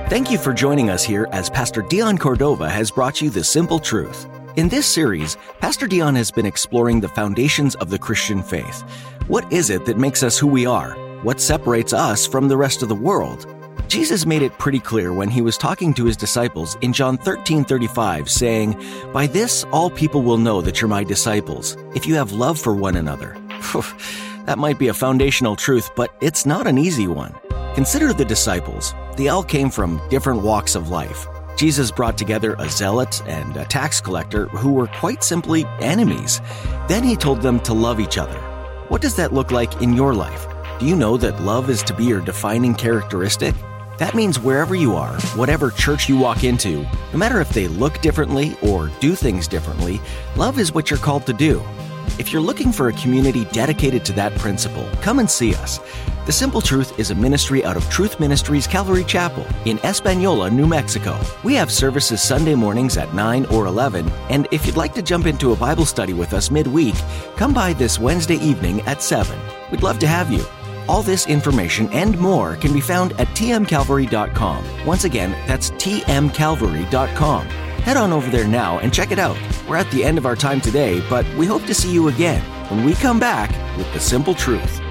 Thank 0.09 0.31
you 0.31 0.39
for 0.39 0.55
joining 0.55 0.89
us 0.89 1.05
here 1.05 1.29
as 1.33 1.51
Pastor 1.51 1.83
Dion 1.83 2.17
Cordova 2.17 2.67
has 2.67 2.91
brought 2.91 3.21
you 3.21 3.29
the 3.29 3.45
simple 3.45 3.79
truth. 3.79 4.27
In 4.57 4.67
this 4.67 4.87
series, 4.87 5.37
Pastor 5.61 5.87
Dion 5.87 6.15
has 6.15 6.31
been 6.31 6.47
exploring 6.47 6.99
the 6.99 7.11
foundations 7.11 7.75
of 7.75 7.91
the 7.91 7.99
Christian 7.99 8.43
faith. 8.43 8.81
What 9.27 9.53
is 9.53 9.69
it 9.69 9.85
that 9.85 9.99
makes 9.99 10.23
us 10.23 10.39
who 10.39 10.47
we 10.47 10.65
are? 10.65 10.95
What 11.25 11.43
separates 11.43 11.93
us 11.93 12.27
from 12.27 12.49
the 12.49 12.57
rest 12.57 12.83
of 12.83 12.89
the 12.89 12.95
world? 12.95 13.55
Jesus 13.87 14.25
made 14.25 14.41
it 14.41 14.57
pretty 14.59 14.81
clear 14.81 15.13
when 15.13 15.29
he 15.29 15.43
was 15.43 15.59
talking 15.59 15.93
to 15.93 16.07
his 16.07 16.17
disciples 16.17 16.79
in 16.81 16.95
John 16.95 17.19
13 17.19 17.65
35, 17.65 18.31
saying, 18.31 18.83
By 19.13 19.27
this 19.27 19.65
all 19.65 19.91
people 19.91 20.23
will 20.23 20.39
know 20.39 20.63
that 20.63 20.81
you're 20.81 20.89
my 20.89 21.05
disciples, 21.05 21.77
if 21.95 22.07
you 22.07 22.15
have 22.15 22.33
love 22.33 22.59
for 22.59 22.75
one 22.75 22.97
another. 22.97 23.37
that 24.47 24.57
might 24.57 24.79
be 24.79 24.89
a 24.89 24.95
foundational 24.95 25.55
truth, 25.55 25.91
but 25.95 26.15
it's 26.23 26.47
not 26.47 26.67
an 26.67 26.79
easy 26.79 27.07
one. 27.07 27.35
Consider 27.79 28.13
the 28.13 28.25
disciples. 28.25 28.93
They 29.17 29.29
all 29.29 29.45
came 29.45 29.71
from 29.71 30.03
different 30.11 30.43
walks 30.43 30.75
of 30.75 30.89
life. 30.89 31.29
Jesus 31.57 31.93
brought 31.93 32.19
together 32.19 32.57
a 32.59 32.69
zealot 32.69 33.23
and 33.29 33.57
a 33.57 33.67
tax 33.67 34.01
collector 34.01 34.49
who 34.49 34.73
were 34.73 34.89
quite 34.89 35.23
simply 35.23 35.65
enemies. 35.79 36.41
Then 36.89 37.05
he 37.05 37.15
told 37.15 37.41
them 37.41 37.61
to 37.61 37.73
love 37.73 38.01
each 38.01 38.19
other. 38.19 38.37
What 38.89 39.01
does 39.01 39.15
that 39.15 39.33
look 39.33 39.53
like 39.53 39.81
in 39.81 39.95
your 39.95 40.13
life? 40.13 40.45
Do 40.81 40.87
you 40.87 40.97
know 40.97 41.17
that 41.19 41.41
love 41.41 41.71
is 41.71 41.85
to 41.85 41.95
be 41.95 42.05
your 42.05 42.21
defining 42.21 42.75
characteristic? 42.75 43.55
That 43.99 44.17
means 44.17 44.41
wherever 44.41 44.75
you 44.75 44.97
are, 44.97 45.15
whatever 45.37 45.71
church 45.71 46.09
you 46.09 46.17
walk 46.17 46.43
into, 46.43 46.83
no 47.13 47.17
matter 47.17 47.41
if 47.41 47.51
they 47.51 47.69
look 47.69 48.01
differently 48.01 48.59
or 48.61 48.91
do 48.99 49.15
things 49.15 49.47
differently, 49.47 50.01
love 50.35 50.59
is 50.59 50.75
what 50.75 50.91
you're 50.91 50.99
called 50.99 51.27
to 51.27 51.33
do. 51.33 51.63
If 52.19 52.33
you're 52.33 52.43
looking 52.43 52.73
for 52.73 52.89
a 52.89 52.93
community 52.95 53.45
dedicated 53.53 54.05
to 54.07 54.13
that 54.15 54.35
principle, 54.35 54.89
come 55.01 55.21
and 55.21 55.31
see 55.31 55.55
us. 55.55 55.79
The 56.29 56.35
Simple 56.35 56.61
Truth 56.61 56.99
is 56.99 57.11
a 57.11 57.15
ministry 57.15 57.65
out 57.65 57.79
of 57.79 57.89
Truth 57.89 58.21
Ministries 58.21 58.67
Calvary 58.67 59.03
Chapel 59.03 59.47
in 59.65 59.79
Espanola, 59.79 60.51
New 60.51 60.67
Mexico. 60.67 61.19
We 61.43 61.55
have 61.55 61.73
services 61.73 62.21
Sunday 62.21 62.55
mornings 62.55 62.99
at 62.99 63.15
9 63.15 63.47
or 63.47 63.65
11, 63.65 64.07
and 64.29 64.47
if 64.51 64.67
you'd 64.67 64.77
like 64.77 64.93
to 64.97 65.01
jump 65.01 65.25
into 65.25 65.53
a 65.53 65.57
Bible 65.57 65.87
study 65.87 66.13
with 66.13 66.35
us 66.35 66.51
midweek, 66.51 66.97
come 67.37 67.55
by 67.55 67.73
this 67.73 67.99
Wednesday 67.99 68.35
evening 68.35 68.83
at 68.83 69.03
7. 69.03 69.39
We'd 69.71 69.83
love 69.83 69.99
to 70.01 70.07
have 70.07 70.31
you. 70.31 70.45
All 70.87 71.01
this 71.01 71.27
information 71.27 71.91
and 71.95 72.19
more 72.19 72.57
can 72.57 72.75
be 72.75 72.83
found 72.83 73.13
at 73.13 73.29
tmcalvary.com. 73.29 74.85
Once 74.85 75.05
again, 75.05 75.31
that's 75.47 75.71
tmcalvary.com. 75.71 77.47
Head 77.47 77.97
on 77.97 78.13
over 78.13 78.31
there 78.31 78.47
now 78.47 78.79
and 78.81 78.93
check 78.93 79.13
it 79.13 79.19
out. 79.19 79.39
We're 79.67 79.77
at 79.77 79.91
the 79.91 80.05
end 80.05 80.19
of 80.19 80.27
our 80.27 80.37
time 80.37 80.61
today, 80.61 81.03
but 81.09 81.25
we 81.37 81.47
hope 81.47 81.65
to 81.65 81.75
see 81.75 81.91
you 81.91 82.09
again 82.09 82.43
when 82.71 82.85
we 82.85 82.93
come 82.93 83.19
back 83.19 83.49
with 83.79 83.91
the 83.95 84.01
simple 84.01 84.35
truth. 84.35 84.83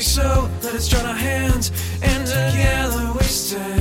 We 0.00 0.04
sow. 0.04 0.48
Let 0.62 0.74
us 0.76 0.88
join 0.88 1.04
our 1.04 1.14
hands, 1.14 1.70
and 2.00 2.26
together 2.26 3.12
we 3.12 3.24
stand. 3.24 3.79